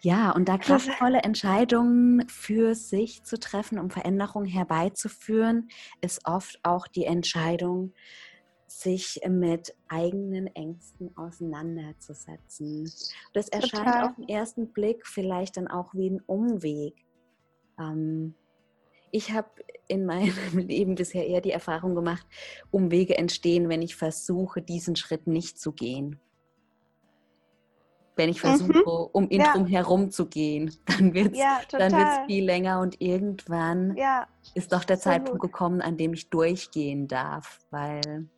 Ja, 0.04 0.32
und 0.32 0.50
da 0.50 0.58
kraftvolle 0.58 1.22
Entscheidungen 1.22 2.28
für 2.28 2.74
sich 2.74 3.22
zu 3.22 3.40
treffen, 3.40 3.78
um 3.78 3.88
Veränderungen 3.88 4.46
herbeizuführen, 4.46 5.68
ist 6.02 6.26
oft 6.26 6.60
auch 6.62 6.86
die 6.86 7.06
Entscheidung, 7.06 7.94
sich 8.66 9.22
mit 9.26 9.74
eigenen 9.88 10.48
Ängsten 10.48 11.16
auseinanderzusetzen. 11.16 12.92
Das 13.32 13.48
erscheint 13.48 13.86
Total. 13.86 14.08
auf 14.08 14.16
den 14.16 14.28
ersten 14.28 14.74
Blick 14.74 15.06
vielleicht 15.06 15.56
dann 15.56 15.68
auch 15.68 15.94
wie 15.94 16.10
ein 16.10 16.20
Umweg. 16.26 16.94
Ähm, 17.80 18.34
ich 19.10 19.32
habe 19.32 19.48
in 19.88 20.04
meinem 20.04 20.34
Leben 20.52 20.96
bisher 20.96 21.26
eher 21.26 21.40
die 21.40 21.52
Erfahrung 21.52 21.94
gemacht, 21.94 22.26
Umwege 22.70 23.16
entstehen, 23.16 23.70
wenn 23.70 23.80
ich 23.80 23.96
versuche, 23.96 24.60
diesen 24.60 24.96
Schritt 24.96 25.26
nicht 25.26 25.58
zu 25.58 25.72
gehen 25.72 26.20
wenn 28.16 28.28
ich 28.28 28.40
versuche, 28.40 28.72
mhm. 28.72 29.08
um 29.12 29.30
ihn 29.30 29.40
ja. 29.40 29.52
drum 29.52 29.66
herum 29.66 30.10
zu 30.10 30.26
gehen. 30.26 30.74
Dann 30.86 31.14
wird 31.14 31.32
es 31.32 31.38
ja, 31.38 32.24
viel 32.26 32.44
länger 32.44 32.80
und 32.80 33.00
irgendwann 33.00 33.96
ja. 33.96 34.26
ist 34.54 34.72
doch 34.72 34.84
der 34.84 34.98
Zeitpunkt 34.98 35.40
gut. 35.40 35.52
gekommen, 35.52 35.80
an 35.80 35.96
dem 35.96 36.12
ich 36.12 36.30
durchgehen 36.30 37.08
darf, 37.08 37.60
weil 37.70 38.28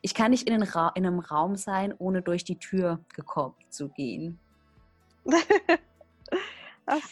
ich 0.00 0.14
kann 0.14 0.30
nicht 0.30 0.48
in, 0.48 0.54
in 0.54 0.62
einem 0.62 1.18
Raum 1.20 1.56
sein, 1.56 1.94
ohne 1.96 2.22
durch 2.22 2.44
die 2.44 2.58
Tür 2.58 3.00
gekommen 3.14 3.56
zu 3.68 3.88
gehen. 3.88 4.38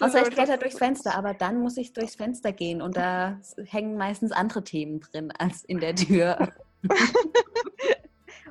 Außer 0.00 0.22
ich 0.22 0.30
kletter 0.34 0.56
durchs 0.56 0.78
Fenster, 0.78 1.14
aber 1.14 1.32
dann 1.32 1.60
muss 1.60 1.76
ich 1.76 1.92
durchs 1.92 2.16
Fenster 2.16 2.52
gehen 2.52 2.82
und 2.82 2.96
da 2.96 3.40
hängen 3.66 3.96
meistens 3.96 4.32
andere 4.32 4.64
Themen 4.64 5.00
drin 5.00 5.30
als 5.30 5.64
in 5.64 5.78
der 5.78 5.94
Tür. 5.94 6.52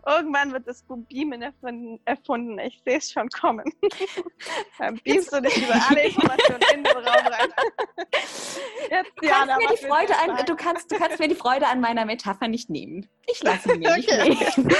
Irgendwann 0.05 0.53
wird 0.53 0.67
das 0.67 0.83
Beamen 0.87 1.41
erfunden. 2.05 2.59
Ich 2.59 2.81
sehe 2.85 2.97
es 2.97 3.11
schon 3.11 3.29
kommen. 3.29 3.65
Dann 4.77 4.99
beamst 5.03 5.33
du 5.33 5.41
dich 5.41 5.57
über 5.57 5.75
alle 5.89 6.07
Informationen 6.07 6.61
in 6.73 6.83
den 6.83 6.97
Raum 6.97 7.27
rein. 7.27 7.49
Jetzt, 8.89 9.11
du, 9.21 9.27
kannst 9.27 9.57
mir 9.57 9.67
die 9.67 9.85
Freude 9.85 10.17
an, 10.17 10.45
du, 10.45 10.55
kannst, 10.55 10.91
du 10.91 10.97
kannst 10.97 11.19
mir 11.19 11.27
die 11.27 11.35
Freude 11.35 11.67
an 11.67 11.79
meiner 11.79 12.05
Metapher 12.05 12.47
nicht 12.47 12.69
nehmen. 12.69 13.07
Ich 13.27 13.43
lasse 13.43 13.75
mir 13.75 13.95
nicht 13.95 14.09
nehmen. 14.09 14.69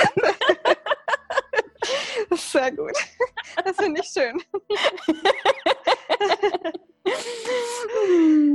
Sehr 2.32 2.72
gut. 2.72 2.98
Das 3.64 3.76
finde 3.78 4.02
ich 4.02 4.08
schön. 4.08 4.42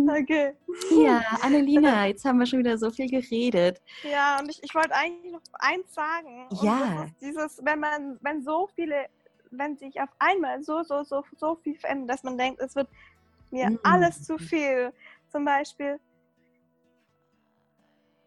Okay. 0.09 0.53
Ja, 0.91 1.23
Annelina, 1.77 2.07
jetzt 2.07 2.25
haben 2.25 2.39
wir 2.39 2.47
schon 2.47 2.61
wieder 2.61 2.79
so 2.79 2.91
viel 2.91 3.09
geredet. 3.09 3.81
Ja, 4.03 4.41
und 4.41 4.51
ich, 4.51 4.63
ich 4.63 4.75
wollte 4.75 4.95
eigentlich 4.95 5.33
noch 5.33 5.41
eins 5.55 5.93
sagen. 5.95 6.49
ja. 6.63 7.07
dieses, 7.21 7.65
wenn 7.65 7.81
man, 7.81 8.19
wenn 8.23 8.43
so 8.43 8.69
viele, 8.75 9.07
wenn 9.51 9.77
sich 9.77 10.01
auf 10.01 10.11
einmal 10.19 10.63
so, 10.63 10.83
so, 10.83 11.03
so, 11.03 11.25
so 11.37 11.57
viel 11.57 11.77
verändert, 11.77 12.11
dass 12.11 12.23
man 12.23 12.39
denkt, 12.39 12.61
es 12.61 12.75
wird 12.75 12.89
mir 13.51 13.71
mhm. 13.71 13.79
alles 13.83 14.23
zu 14.23 14.39
viel. 14.39 14.93
Zum 15.29 15.45
Beispiel, 15.45 15.99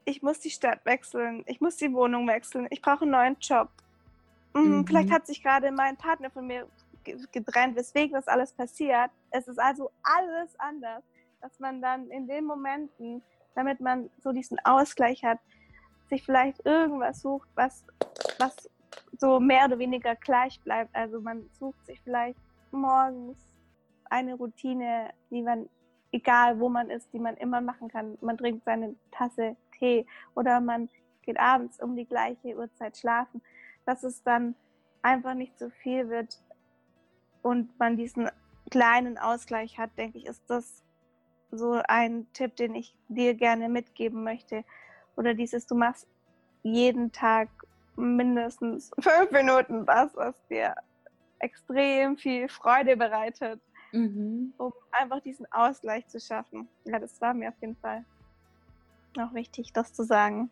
ich 0.05 0.21
muss 0.21 0.39
die 0.39 0.49
Stadt 0.49 0.85
wechseln, 0.85 1.43
ich 1.47 1.59
muss 1.59 1.75
die 1.75 1.91
Wohnung 1.93 2.27
wechseln, 2.27 2.67
ich 2.69 2.81
brauche 2.81 3.01
einen 3.01 3.11
neuen 3.11 3.37
Job. 3.39 3.69
Mhm. 4.53 4.87
Vielleicht 4.87 5.11
hat 5.11 5.27
sich 5.27 5.43
gerade 5.43 5.71
mein 5.71 5.97
Partner 5.97 6.29
von 6.31 6.47
mir 6.47 6.67
getrennt, 7.31 7.75
weswegen 7.75 8.13
das 8.13 8.27
alles 8.27 8.53
passiert. 8.53 9.11
Es 9.31 9.47
ist 9.47 9.59
also 9.59 9.91
alles 10.03 10.57
anders, 10.59 11.03
dass 11.41 11.59
man 11.59 11.81
dann 11.81 12.09
in 12.09 12.27
den 12.27 12.45
Momenten, 12.45 13.21
damit 13.57 13.79
man 13.79 14.11
so 14.19 14.31
diesen 14.31 14.59
Ausgleich 14.63 15.23
hat, 15.23 15.39
sich 16.09 16.23
vielleicht 16.23 16.63
irgendwas 16.63 17.21
sucht, 17.21 17.49
was, 17.55 17.83
was 18.37 18.69
so 19.17 19.39
mehr 19.39 19.65
oder 19.65 19.79
weniger 19.79 20.15
gleich 20.15 20.61
bleibt. 20.61 20.95
Also 20.95 21.19
man 21.19 21.49
sucht 21.53 21.83
sich 21.87 21.99
vielleicht 22.01 22.37
morgens 22.71 23.39
eine 24.11 24.35
Routine, 24.35 25.09
die 25.31 25.41
man, 25.41 25.67
egal 26.11 26.59
wo 26.59 26.69
man 26.69 26.91
ist, 26.91 27.11
die 27.13 27.19
man 27.19 27.35
immer 27.37 27.59
machen 27.59 27.87
kann. 27.87 28.15
Man 28.21 28.37
trinkt 28.37 28.63
seine 28.63 28.95
Tasse 29.09 29.57
Tee 29.71 30.05
oder 30.35 30.61
man 30.61 30.87
geht 31.23 31.39
abends 31.39 31.81
um 31.81 31.95
die 31.95 32.05
gleiche 32.05 32.55
Uhrzeit 32.55 32.95
schlafen. 32.95 33.41
Das 33.87 34.03
ist 34.03 34.25
dann 34.27 34.53
einfach 35.01 35.33
nicht 35.33 35.57
so 35.57 35.71
viel 35.81 36.09
wird 36.09 36.39
und 37.41 37.77
man 37.79 37.97
diesen 37.97 38.29
kleinen 38.69 39.17
Ausgleich 39.17 39.79
hat, 39.79 39.97
denke 39.97 40.19
ich, 40.19 40.27
ist 40.27 40.43
das 40.47 40.83
so 41.51 41.81
ein 41.87 42.27
Tipp, 42.33 42.55
den 42.55 42.75
ich 42.75 42.95
dir 43.07 43.33
gerne 43.33 43.69
mitgeben 43.69 44.23
möchte. 44.23 44.63
Oder 45.15 45.33
dieses, 45.33 45.65
du 45.65 45.75
machst 45.75 46.07
jeden 46.63 47.11
Tag 47.11 47.49
mindestens 47.95 48.91
fünf 48.99 49.31
Minuten 49.31 49.87
was, 49.87 50.15
was 50.15 50.35
dir 50.47 50.75
extrem 51.39 52.17
viel 52.17 52.49
Freude 52.49 52.97
bereitet, 52.97 53.61
mhm. 53.91 54.53
um 54.57 54.73
einfach 54.91 55.21
diesen 55.21 55.51
Ausgleich 55.51 56.07
zu 56.07 56.19
schaffen. 56.19 56.67
Ja, 56.85 56.99
das 56.99 57.19
war 57.21 57.33
mir 57.33 57.49
auf 57.49 57.61
jeden 57.61 57.75
Fall 57.77 58.03
auch 59.19 59.33
wichtig, 59.33 59.73
das 59.73 59.93
zu 59.93 60.03
sagen. 60.03 60.49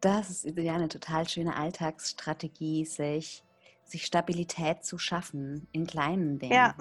Das 0.00 0.44
ist 0.44 0.58
ja 0.58 0.74
eine 0.74 0.88
total 0.88 1.26
schöne 1.28 1.56
Alltagsstrategie, 1.56 2.84
sich, 2.84 3.42
sich 3.84 4.04
Stabilität 4.04 4.84
zu 4.84 4.98
schaffen 4.98 5.66
in 5.72 5.86
kleinen 5.86 6.38
Dingen. 6.38 6.52
Ja, 6.52 6.74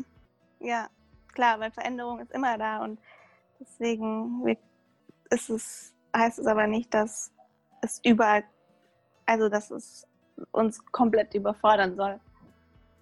ja, 0.60 0.90
klar, 1.34 1.60
weil 1.60 1.72
Veränderung 1.72 2.20
ist 2.20 2.32
immer 2.32 2.58
da 2.58 2.84
und 2.84 3.00
deswegen 3.64 4.46
ist 5.30 5.50
es, 5.50 5.94
heißt 6.16 6.40
es 6.40 6.48
aber 6.48 6.68
nicht, 6.68 6.94
dass 6.94 7.32
es 7.82 8.00
überall, 8.04 8.44
also 9.26 9.50
dass 9.50 9.72
es 9.72 10.08
uns 10.52 10.84
komplett 10.92 11.34
überfordern 11.34 11.96
soll. 11.96 12.20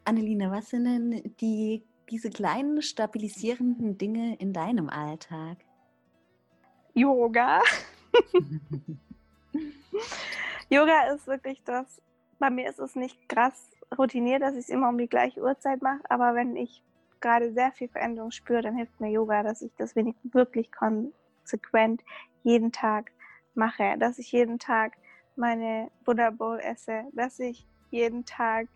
Annelina, 0.06 0.52
was 0.52 0.70
sind 0.70 0.86
denn 0.86 1.36
die, 1.40 1.84
diese 2.10 2.30
kleinen 2.30 2.82
stabilisierenden 2.82 3.98
Dinge 3.98 4.36
in 4.38 4.54
deinem 4.54 4.90
Alltag? 4.90 5.58
Yoga. 6.94 7.62
Yoga 10.70 11.14
ist 11.14 11.28
wirklich 11.28 11.62
das, 11.64 12.02
bei 12.40 12.50
mir 12.50 12.70
ist 12.70 12.80
es 12.80 12.96
nicht 12.96 13.30
krass 13.30 13.70
routiniert, 13.98 14.42
dass 14.42 14.54
ich 14.54 14.62
es 14.62 14.70
immer 14.70 14.90
um 14.90 14.98
die 14.98 15.08
gleiche 15.08 15.42
Uhrzeit 15.42 15.82
mache, 15.82 16.02
aber 16.10 16.34
wenn 16.36 16.56
ich 16.56 16.84
gerade 17.22 17.54
sehr 17.54 17.72
viel 17.72 17.88
Veränderung 17.88 18.32
spüre, 18.32 18.62
dann 18.62 18.76
hilft 18.76 19.00
mir 19.00 19.12
Yoga, 19.12 19.44
dass 19.44 19.62
ich 19.62 19.72
das 19.78 19.96
wirklich 19.96 20.72
konsequent 20.72 22.04
jeden 22.44 22.72
Tag 22.72 23.12
mache, 23.54 23.98
dass 23.98 24.20
ich 24.20 24.32
jeden 24.32 24.60
Tag 24.60 24.94
meine 25.36 25.90
Buddha 26.04 26.30
Bowl 26.30 26.60
esse, 26.60 27.04
dass 27.14 27.40
ich 27.40 27.68
jeden 27.90 28.26
Tag 28.26 28.68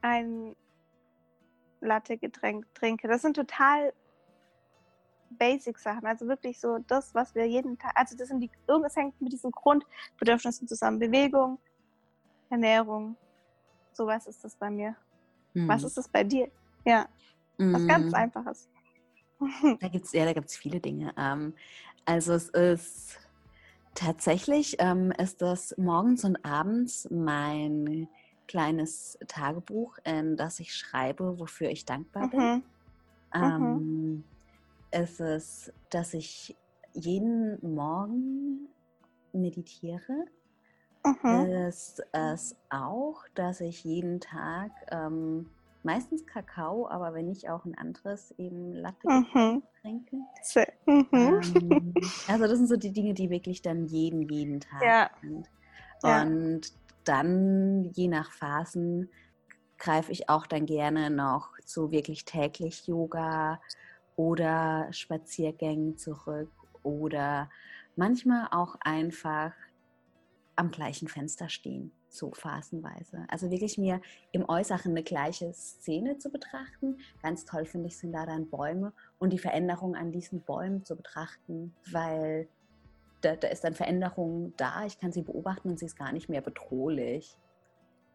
ein 0.00 0.54
Latte-Getränk 1.80 2.66
trinke. 2.74 3.08
Das 3.08 3.22
sind 3.22 3.34
total 3.34 3.92
Basic-Sachen, 5.30 6.06
also 6.06 6.28
wirklich 6.28 6.60
so 6.60 6.78
das, 6.86 7.14
was 7.14 7.34
wir 7.34 7.46
jeden 7.46 7.78
Tag, 7.78 7.92
also 7.94 8.16
das 8.16 8.28
sind 8.28 8.40
die, 8.40 8.50
irgendwas 8.66 8.96
hängt 8.96 9.20
mit 9.20 9.32
diesen 9.32 9.50
Grundbedürfnissen 9.50 10.68
zusammen. 10.68 10.98
Bewegung, 10.98 11.58
Ernährung, 12.50 13.16
sowas 13.92 14.26
ist 14.26 14.44
das 14.44 14.56
bei 14.56 14.70
mir. 14.70 14.96
Hm. 15.54 15.68
Was 15.68 15.84
ist 15.84 15.96
das 15.96 16.08
bei 16.08 16.24
dir? 16.24 16.50
Ja. 16.84 17.08
Was 17.70 17.86
ganz 17.86 18.14
Einfaches. 18.14 18.68
Da 19.80 19.88
gibt 19.88 20.06
es 20.06 20.12
ja, 20.12 20.24
da 20.24 20.32
gibt's 20.32 20.56
viele 20.56 20.80
Dinge. 20.80 21.12
Ähm, 21.16 21.54
also 22.04 22.32
es 22.32 22.48
ist 22.50 23.18
tatsächlich 23.94 24.76
ähm, 24.78 25.12
ist 25.12 25.42
das 25.42 25.76
morgens 25.76 26.24
und 26.24 26.44
abends 26.44 27.08
mein 27.10 28.08
kleines 28.46 29.18
Tagebuch, 29.28 29.98
in 30.04 30.36
das 30.36 30.60
ich 30.60 30.74
schreibe, 30.74 31.38
wofür 31.38 31.70
ich 31.70 31.84
dankbar 31.84 32.28
bin. 32.28 32.40
Mhm. 32.40 32.62
Ähm, 33.34 33.74
mhm 33.74 34.24
ist 34.92 35.20
es, 35.20 35.72
dass 35.90 36.14
ich 36.14 36.56
jeden 36.92 37.58
Morgen 37.74 38.68
meditiere. 39.32 40.26
Mhm. 41.04 41.46
Ist 41.68 42.02
es 42.12 42.56
auch, 42.68 43.24
dass 43.34 43.60
ich 43.60 43.84
jeden 43.84 44.20
Tag 44.20 44.70
ähm, 44.90 45.48
meistens 45.84 46.26
Kakao, 46.26 46.88
aber 46.88 47.14
wenn 47.14 47.26
nicht 47.26 47.48
auch 47.48 47.64
ein 47.64 47.76
anderes 47.76 48.32
eben 48.38 48.72
Latte 48.72 49.08
mhm. 49.08 49.62
trinke. 49.80 50.16
Mhm. 50.86 51.10
Ähm, 51.12 51.94
also 52.28 52.46
das 52.46 52.58
sind 52.58 52.68
so 52.68 52.76
die 52.76 52.92
Dinge, 52.92 53.14
die 53.14 53.30
wirklich 53.30 53.62
dann 53.62 53.86
jeden, 53.86 54.28
jeden 54.28 54.60
Tag 54.60 54.82
ja. 54.82 55.10
sind. 55.20 55.48
Und 56.02 56.66
ja. 56.66 56.72
dann 57.04 57.84
je 57.92 58.08
nach 58.08 58.32
Phasen 58.32 59.10
greife 59.78 60.12
ich 60.12 60.28
auch 60.28 60.46
dann 60.46 60.66
gerne 60.66 61.10
noch 61.10 61.50
zu 61.64 61.90
wirklich 61.90 62.24
täglich 62.24 62.86
Yoga 62.86 63.60
oder 64.16 64.88
Spaziergängen 64.92 65.96
zurück 65.96 66.52
oder 66.82 67.50
manchmal 67.96 68.48
auch 68.50 68.76
einfach 68.80 69.52
am 70.54 70.70
gleichen 70.70 71.08
Fenster 71.08 71.48
stehen, 71.48 71.92
so 72.12 72.30
phasenweise. 72.32 73.24
Also 73.28 73.50
wirklich 73.50 73.78
mir 73.78 74.00
im 74.32 74.48
Äußeren 74.48 74.92
eine 74.92 75.02
gleiche 75.02 75.52
Szene 75.52 76.18
zu 76.18 76.30
betrachten. 76.30 76.98
Ganz 77.22 77.44
toll 77.44 77.64
finde 77.64 77.88
ich 77.88 77.98
sind 77.98 78.12
da 78.12 78.26
dann 78.26 78.48
Bäume 78.48 78.92
und 79.18 79.32
die 79.32 79.38
Veränderung 79.38 79.96
an 79.96 80.12
diesen 80.12 80.42
Bäumen 80.42 80.84
zu 80.84 80.96
betrachten, 80.96 81.74
weil 81.90 82.48
da, 83.22 83.36
da 83.36 83.48
ist 83.48 83.64
dann 83.64 83.74
Veränderung 83.74 84.52
da, 84.56 84.84
ich 84.84 84.98
kann 84.98 85.12
sie 85.12 85.22
beobachten 85.22 85.70
und 85.70 85.78
sie 85.78 85.86
ist 85.86 85.96
gar 85.96 86.12
nicht 86.12 86.28
mehr 86.28 86.40
bedrohlich. 86.40 87.38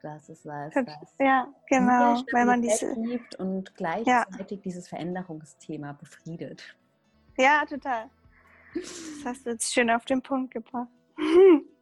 Das 0.01 0.29
ist 0.29 0.45
was, 0.45 0.75
was 0.75 1.15
ja, 1.19 1.47
genau, 1.67 2.21
weil 2.31 2.45
man 2.45 2.61
diese 2.61 2.93
gibt 3.01 3.35
und 3.35 3.75
gleichzeitig 3.75 4.57
ja. 4.57 4.63
dieses 4.63 4.87
Veränderungsthema 4.87 5.93
befriedet. 5.93 6.77
Ja, 7.35 7.65
total. 7.65 8.09
Das 8.75 9.25
hast 9.25 9.45
du 9.45 9.51
jetzt 9.51 9.73
schön 9.73 9.89
auf 9.89 10.05
den 10.05 10.21
Punkt 10.21 10.53
gebracht. 10.53 10.87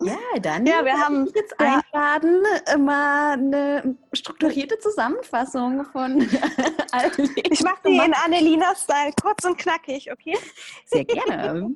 Ja, 0.01 0.39
dann 0.41 0.65
ja, 0.65 0.85
wir 0.85 0.97
haben 0.97 1.25
jetzt 1.33 1.55
ja. 1.59 1.81
einladen, 1.93 2.43
mal 2.85 3.33
eine 3.33 3.97
strukturierte 4.13 4.79
Zusammenfassung 4.79 5.83
von 5.85 6.21
all 6.91 7.11
Ich 7.35 7.61
mache 7.61 7.81
die 7.85 7.97
in 7.97 8.13
Annelina-Style, 8.13 9.11
kurz 9.21 9.43
und 9.43 9.57
knackig, 9.57 10.11
okay? 10.11 10.37
Sehr 10.85 11.03
gerne. 11.03 11.75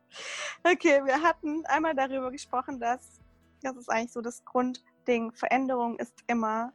okay, 0.64 1.00
wir 1.04 1.20
hatten 1.22 1.64
einmal 1.66 1.94
darüber 1.94 2.30
gesprochen, 2.30 2.78
dass 2.78 3.20
das 3.62 3.76
ist 3.76 3.90
eigentlich 3.90 4.12
so 4.12 4.20
das 4.20 4.44
Grund, 4.44 4.82
Ding, 5.06 5.32
Veränderung 5.32 5.98
ist 5.98 6.14
immer, 6.26 6.72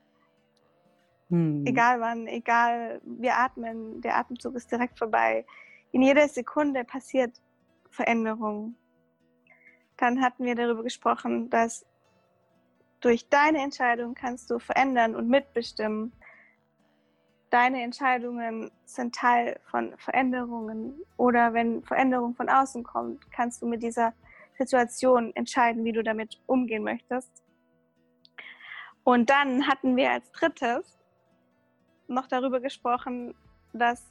hm. 1.29 1.65
egal 1.65 1.99
wann, 1.99 2.27
egal, 2.27 3.01
wir 3.03 3.37
atmen, 3.37 4.01
der 4.01 4.17
Atemzug 4.17 4.55
ist 4.55 4.71
direkt 4.71 4.97
vorbei. 4.97 5.45
In 5.91 6.01
jeder 6.01 6.27
Sekunde 6.27 6.83
passiert 6.83 7.41
Veränderung. 7.89 8.75
Dann 10.01 10.19
hatten 10.19 10.45
wir 10.45 10.55
darüber 10.55 10.81
gesprochen, 10.81 11.51
dass 11.51 11.85
durch 13.01 13.29
deine 13.29 13.59
Entscheidung 13.59 14.15
kannst 14.15 14.49
du 14.49 14.57
verändern 14.57 15.15
und 15.15 15.29
mitbestimmen. 15.29 16.11
Deine 17.51 17.83
Entscheidungen 17.83 18.71
sind 18.83 19.13
Teil 19.13 19.59
von 19.69 19.95
Veränderungen 19.99 20.95
oder 21.17 21.53
wenn 21.53 21.83
Veränderung 21.83 22.33
von 22.33 22.49
außen 22.49 22.83
kommt, 22.83 23.31
kannst 23.31 23.61
du 23.61 23.67
mit 23.67 23.83
dieser 23.83 24.13
Situation 24.57 25.35
entscheiden, 25.35 25.85
wie 25.85 25.91
du 25.91 26.01
damit 26.01 26.41
umgehen 26.47 26.83
möchtest. 26.83 27.43
Und 29.03 29.29
dann 29.29 29.67
hatten 29.67 29.95
wir 29.95 30.09
als 30.09 30.31
drittes 30.31 30.97
noch 32.07 32.25
darüber 32.25 32.59
gesprochen, 32.59 33.35
dass 33.71 34.09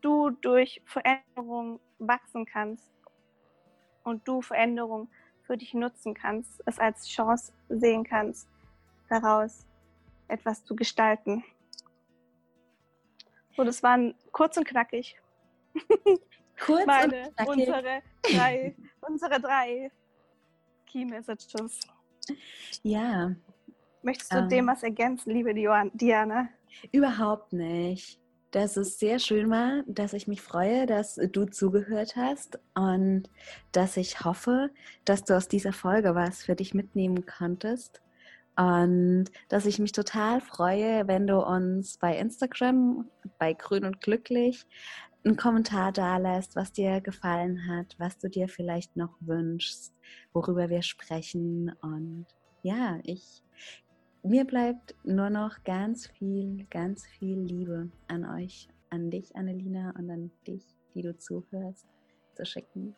du 0.00 0.30
durch 0.30 0.80
Veränderung 0.84 1.80
wachsen 1.98 2.46
kannst 2.46 2.97
und 4.08 4.26
du 4.26 4.42
Veränderung 4.42 5.08
für 5.42 5.56
dich 5.56 5.74
nutzen 5.74 6.14
kannst, 6.14 6.62
es 6.66 6.78
als 6.78 7.08
Chance 7.08 7.52
sehen 7.68 8.04
kannst, 8.04 8.48
daraus 9.08 9.66
etwas 10.28 10.64
zu 10.64 10.74
gestalten. 10.74 11.44
So, 13.56 13.64
das 13.64 13.82
waren 13.82 14.14
kurz 14.32 14.56
und 14.56 14.66
knackig. 14.66 15.16
Kurz 16.60 16.86
Meine, 16.86 17.28
und 17.28 17.36
knackig. 17.36 17.68
Unsere 17.68 18.02
drei, 18.22 18.74
unsere 19.00 19.40
drei 19.40 19.92
Key 20.86 21.04
Messages. 21.04 21.80
Ja. 22.82 23.36
Möchtest 24.02 24.32
du 24.32 24.38
ähm, 24.38 24.48
dem 24.48 24.66
was 24.66 24.82
ergänzen, 24.82 25.30
liebe 25.30 25.54
Diana? 25.54 26.48
Überhaupt 26.90 27.52
nicht. 27.52 28.20
Dass 28.50 28.76
es 28.76 28.98
sehr 28.98 29.18
schön 29.18 29.50
war, 29.50 29.82
dass 29.86 30.14
ich 30.14 30.26
mich 30.26 30.40
freue, 30.40 30.86
dass 30.86 31.16
du 31.16 31.44
zugehört 31.44 32.16
hast 32.16 32.58
und 32.74 33.24
dass 33.72 33.96
ich 33.96 34.24
hoffe, 34.24 34.70
dass 35.04 35.24
du 35.24 35.36
aus 35.36 35.48
dieser 35.48 35.72
Folge 35.74 36.14
was 36.14 36.44
für 36.44 36.54
dich 36.54 36.72
mitnehmen 36.72 37.26
konntest. 37.26 38.00
Und 38.56 39.26
dass 39.48 39.66
ich 39.66 39.78
mich 39.78 39.92
total 39.92 40.40
freue, 40.40 41.06
wenn 41.06 41.26
du 41.26 41.38
uns 41.38 41.98
bei 41.98 42.16
Instagram, 42.18 43.08
bei 43.38 43.52
Grün 43.52 43.84
und 43.84 44.00
Glücklich, 44.00 44.66
einen 45.24 45.36
Kommentar 45.36 45.92
da 45.92 46.16
lässt, 46.16 46.56
was 46.56 46.72
dir 46.72 47.00
gefallen 47.00 47.68
hat, 47.68 47.94
was 47.98 48.18
du 48.18 48.28
dir 48.28 48.48
vielleicht 48.48 48.96
noch 48.96 49.16
wünschst, 49.20 49.92
worüber 50.32 50.70
wir 50.70 50.82
sprechen. 50.82 51.72
Und 51.82 52.26
ja, 52.62 52.98
ich, 53.04 53.42
mir 54.22 54.44
bleibt 54.44 54.94
nur 55.04 55.30
noch 55.30 55.62
ganz 55.64 56.06
viel, 56.06 56.66
ganz 56.70 57.06
viel 57.06 57.38
Liebe 57.38 57.90
an 58.08 58.24
euch, 58.24 58.68
an 58.90 59.10
dich, 59.10 59.34
Annelina, 59.36 59.94
und 59.98 60.10
an 60.10 60.30
dich, 60.46 60.64
die 60.94 61.02
du 61.02 61.16
zuhörst, 61.16 61.86
zu 62.34 62.44
schicken. 62.44 62.94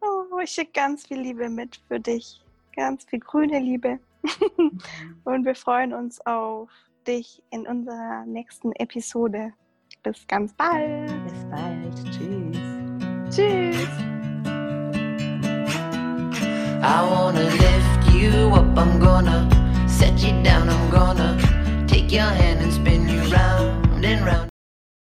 Oh, 0.00 0.38
ich 0.42 0.50
schicke 0.50 0.72
ganz 0.72 1.06
viel 1.06 1.20
Liebe 1.20 1.48
mit 1.48 1.76
für 1.88 2.00
dich. 2.00 2.42
Ganz 2.74 3.04
viel 3.04 3.20
grüne 3.20 3.60
Liebe. 3.60 3.98
Mhm. 4.56 4.78
und 5.24 5.44
wir 5.44 5.54
freuen 5.54 5.92
uns 5.92 6.24
auf 6.26 6.70
dich 7.06 7.42
in 7.50 7.66
unserer 7.66 8.24
nächsten 8.26 8.72
Episode. 8.72 9.52
Bis 10.02 10.26
ganz 10.26 10.52
bald. 10.54 11.08
Bis 11.24 11.44
bald. 11.50 11.94
Tschüss. 12.12 12.58
Tschüss. 13.30 13.88
I 16.82 17.02
wanna 17.10 17.40
lift 17.40 18.14
you 18.14 18.54
up, 18.54 18.76
I'm 18.76 19.00
gonna 19.00 19.65
set 19.96 20.18
you 20.22 20.42
down. 20.42 20.68
I'm 20.68 20.90
gonna 20.90 21.86
take 21.88 22.12
your 22.12 22.30
hand 22.40 22.60
and 22.60 22.70
spin 22.70 23.08
you 23.08 23.20
round 23.32 24.04
and 24.04 24.26
round. 24.26 24.55